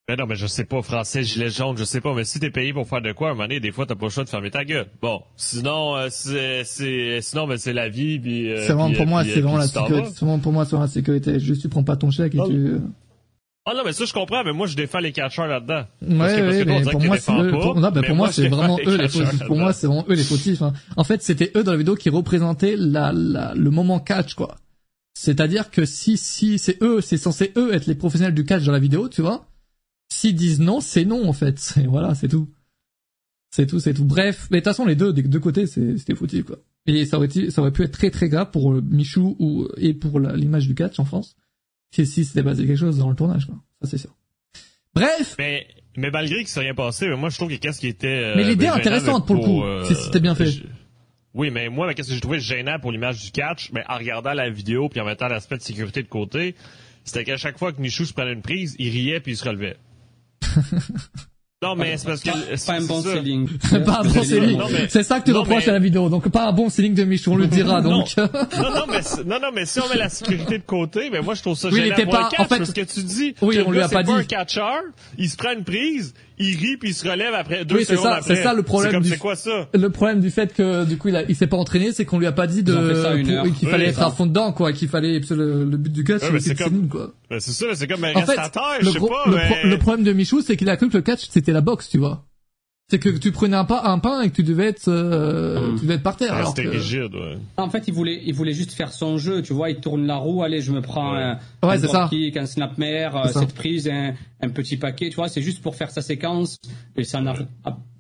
[0.08, 2.50] Ben non, mais je sais pas, français, gilet jaune, je sais pas, mais si t'es
[2.50, 4.22] payé pour faire de quoi, à un moment donné, des fois, t'as pas le choix
[4.22, 4.86] de fermer ta gueule.
[5.02, 8.52] Bon, sinon, euh, c'est, c'est, sinon, ben, c'est la vie, puis...
[8.52, 10.08] Euh, c'est vraiment, pour moi, c'est vraiment la sécurité.
[10.14, 11.40] C'est vraiment pour moi, c'est la sécurité.
[11.40, 12.46] Juste, tu prends pas ton chèque et oh.
[12.48, 12.76] tu...
[13.68, 15.86] Ah non, mais ça, je comprends, mais moi, je défends les catcheurs là-dedans.
[16.00, 18.30] Ouais, parce que, parce que mais pour moi, c'est eux, pour, non, ben, pour moi,
[18.30, 19.44] c'est vraiment eux les fautifs.
[19.44, 20.62] Pour moi, c'est vraiment eux les fautifs.
[20.62, 20.72] Hein.
[20.96, 24.54] En fait, c'était eux dans la vidéo qui représentaient la, la, le moment catch, quoi.
[25.14, 28.70] C'est-à-dire que si, si, c'est eux, c'est censé eux être les professionnels du catch dans
[28.70, 29.46] la vidéo, tu vois.
[30.08, 31.74] S'ils disent non, c'est non, en fait.
[31.82, 32.48] Et voilà, c'est tout.
[33.50, 34.04] C'est tout, c'est tout.
[34.04, 36.58] Bref, mais de toute façon, les deux, des deux côtés, c'était foutu, quoi.
[36.86, 39.92] Et ça aurait, ça aurait pu être très très grave pour euh, Michou ou, et
[39.92, 41.36] pour l'image du catch en France.
[41.92, 43.56] Si, si c'était passé quelque chose dans le tournage, quoi.
[43.82, 44.14] Ça, c'est sûr.
[44.94, 45.36] Bref!
[45.38, 48.34] Mais, mais malgré qu'il s'est rien passé, moi, je trouve que qu'est-ce qui était, euh,
[48.36, 49.64] Mais l'idée ben, intéressante pour, le coup.
[49.64, 50.50] Euh, si c'était bien fait.
[51.34, 54.32] Oui, mais moi, qu'est-ce que j'ai trouvé gênant pour l'image du catch, mais en regardant
[54.32, 56.54] la vidéo puis en mettant l'aspect de sécurité de côté,
[57.04, 59.44] c'était qu'à chaque fois que Michou se prenait une prise, il riait puis il se
[59.44, 59.76] relevait.
[61.62, 62.30] Non, mais c'est parce que...
[62.56, 63.48] C'est pas un bon selling.
[63.70, 64.60] C'est pas un bon selling.
[64.90, 66.10] C'est ça que tu reproches à la vidéo.
[66.10, 68.14] Donc, pas un bon selling de Michou, on le dira, donc.
[68.18, 71.34] non, non, mais, non, non, mais si on met la sécurité de côté, mais moi,
[71.34, 72.10] je trouve ça oui, gênant.
[72.10, 74.12] pas, catch, en fait, parce que tu dis, oui, on lui a pas dit.
[74.12, 74.82] un catcheur,
[75.16, 78.04] il se prend une prise, il rit puis il se relève après deux oui, secondes
[78.04, 78.36] ça, après.
[78.36, 79.02] C'est ça le problème.
[79.04, 79.68] C'est quoi ça?
[79.72, 82.18] Le problème du fait que du coup il, a, il s'est pas entraîné, c'est qu'on
[82.18, 85.64] lui a pas dit de qu'il fallait être à fond dedans quoi, qu'il fallait le,
[85.64, 87.12] le, but du catch ouais, c'est comme quoi.
[87.30, 88.38] c'est ça, c'est comme en fait,
[88.80, 89.24] je sais pas.
[89.26, 91.88] Le, le problème de Michou, c'est qu'il a cru que le catch c'était la boxe,
[91.88, 92.24] tu vois
[92.88, 95.76] c'est que tu prenais un, pas, un pain et que tu devais être, euh, hmm.
[95.76, 96.34] tu devais être par terre.
[96.34, 97.36] Ah, c'était rigide, ouais.
[97.56, 100.16] En fait, il voulait, il voulait juste faire son jeu, tu vois, il tourne la
[100.16, 104.14] roue, allez, je me prends un, ouais, un kick, un snapmare, euh, cette prise, un,
[104.40, 106.60] un, petit paquet, tu vois, c'est juste pour faire sa séquence,
[106.96, 107.34] et ça n'a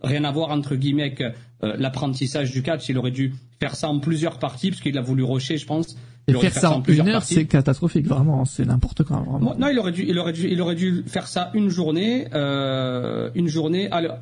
[0.04, 1.32] rien à voir, entre guillemets, avec euh,
[1.62, 5.24] l'apprentissage du catch, il aurait dû faire ça en plusieurs parties, parce qu'il a voulu
[5.24, 5.96] rocher, je pense.
[6.28, 9.56] Et faire, ça en une heure, c'est catastrophique, vraiment, c'est n'importe quoi, vraiment.
[9.58, 13.30] Non, il aurait dû, il aurait dû, il aurait dû faire ça une journée, euh,
[13.34, 14.18] une journée, alors,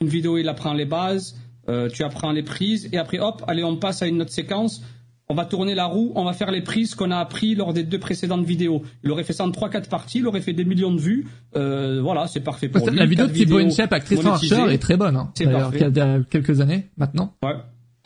[0.00, 1.36] une vidéo, il apprend les bases,
[1.68, 4.82] euh, tu apprends les prises, et après, hop, allez, on passe à une autre séquence.
[5.28, 7.84] On va tourner la roue, on va faire les prises qu'on a appris lors des
[7.84, 8.82] deux précédentes vidéos.
[9.04, 11.28] Il aurait fait ça en 3-4 parties, il aurait fait des millions de vues.
[11.54, 12.98] Euh, voilà, c'est parfait pour lui.
[12.98, 15.16] La vidéo de Thibaut Inchep avec Tristan Archer est très bonne.
[15.16, 15.86] Hein, c'est parfait.
[15.88, 17.36] Il y a quelques années maintenant.
[17.44, 17.54] Ouais.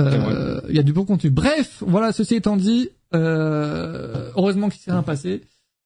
[0.03, 1.31] Euh, il y a du bon contenu.
[1.31, 5.43] Bref, voilà, ceci étant dit, euh, heureusement qu'il s'est rien passé.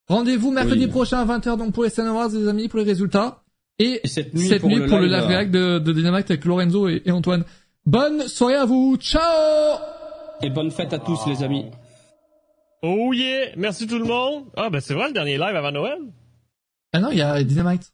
[0.09, 3.42] Rendez-vous mercredi prochain à 20h donc pour les Sun Awards, les amis, pour les résultats.
[3.79, 7.45] Et, cette nuit, pour, le live react de, de Dynamite avec Lorenzo et, Antoine.
[7.87, 8.97] Bonne soirée à vous.
[8.97, 9.22] Ciao
[10.43, 11.66] Et bonne fête à tous, les amis.
[12.83, 13.51] Oh yeah!
[13.57, 14.45] Merci tout le monde.
[14.57, 15.99] Ah, ben c'est vrai le dernier live avant Noël?
[16.93, 17.93] Ah non, il y a Dynamite.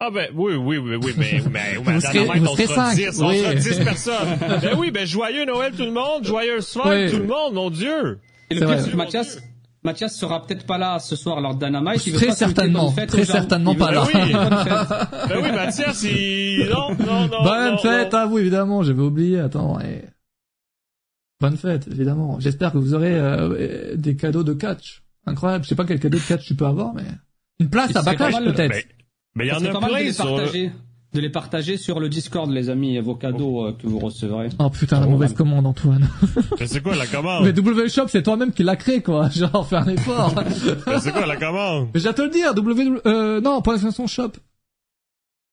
[0.00, 3.54] Ah ben oui, oui, oui, oui, mais, mais, mais Dynamite, on sera 10, on sera
[3.54, 4.38] 10 personnes.
[4.40, 8.20] ben oui, ben joyeux Noël tout le monde, joyeux soir tout le monde, mon Dieu!
[8.50, 9.38] Et le pire, Mathias,
[9.84, 12.06] Mathias sera peut-être pas là ce soir lors d'Anamite.
[12.06, 14.04] Il très certainement, très certainement pas là.
[14.12, 14.32] Ben oui,
[15.28, 16.68] ben oui, Mathias, il...
[16.70, 17.42] non, non, non.
[17.44, 18.82] Bonne fête à vous, évidemment.
[18.82, 19.40] J'avais oublié.
[19.40, 19.78] Attends.
[21.40, 22.38] Bonne fête, évidemment.
[22.38, 25.02] J'espère que vous aurez euh, des cadeaux de catch.
[25.26, 25.64] Incroyable.
[25.64, 27.04] Je sais pas quel cadeau de catch tu peux avoir, mais
[27.58, 28.86] une place à Backlash peut-être.
[29.34, 30.40] Mais il y en a plein sur
[31.12, 34.48] de les partager sur le Discord, les amis, vos cadeaux euh, que vous recevrez.
[34.58, 36.08] Oh putain, la mauvaise commande, Antoine.
[36.60, 39.28] Mais c'est quoi la commande Mais W Shop, c'est toi-même qui l'a créé, quoi.
[39.34, 40.34] Genre, fais un effort.
[40.86, 43.00] Mais c'est quoi la commande Mais j'ai te le dire, W...
[43.06, 44.32] Euh, non, pour l'extension Shop.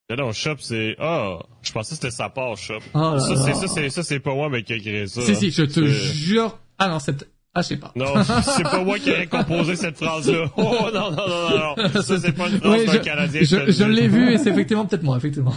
[0.10, 0.96] Mais non, Shop, c'est...
[1.02, 2.80] Oh, je pensais que c'était sa part, Shop.
[2.94, 5.22] Oh ça, c'est, ça, c'est, ça, c'est pas moi, mais qui a créé ça.
[5.22, 6.58] Si, si, je te jure...
[6.78, 7.28] Ah non, c'est...
[7.56, 7.92] Ah, je sais pas.
[7.96, 8.14] Non,
[8.56, 10.46] c'est pas moi qui ai composé cette phrase-là.
[10.58, 12.02] Oh non, non, non, non.
[12.02, 13.42] Ça, c'est pas une phrase d'un Canadien.
[13.44, 15.54] Je, je l'ai vu et c'est effectivement peut-être moi, effectivement.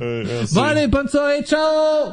[0.00, 2.12] Euh, bon, allez, bonne soirée, ciao!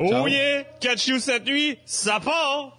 [0.00, 0.26] Oh ciao.
[0.28, 0.62] yeah!
[0.80, 2.77] Catch you cette nuit, ça part!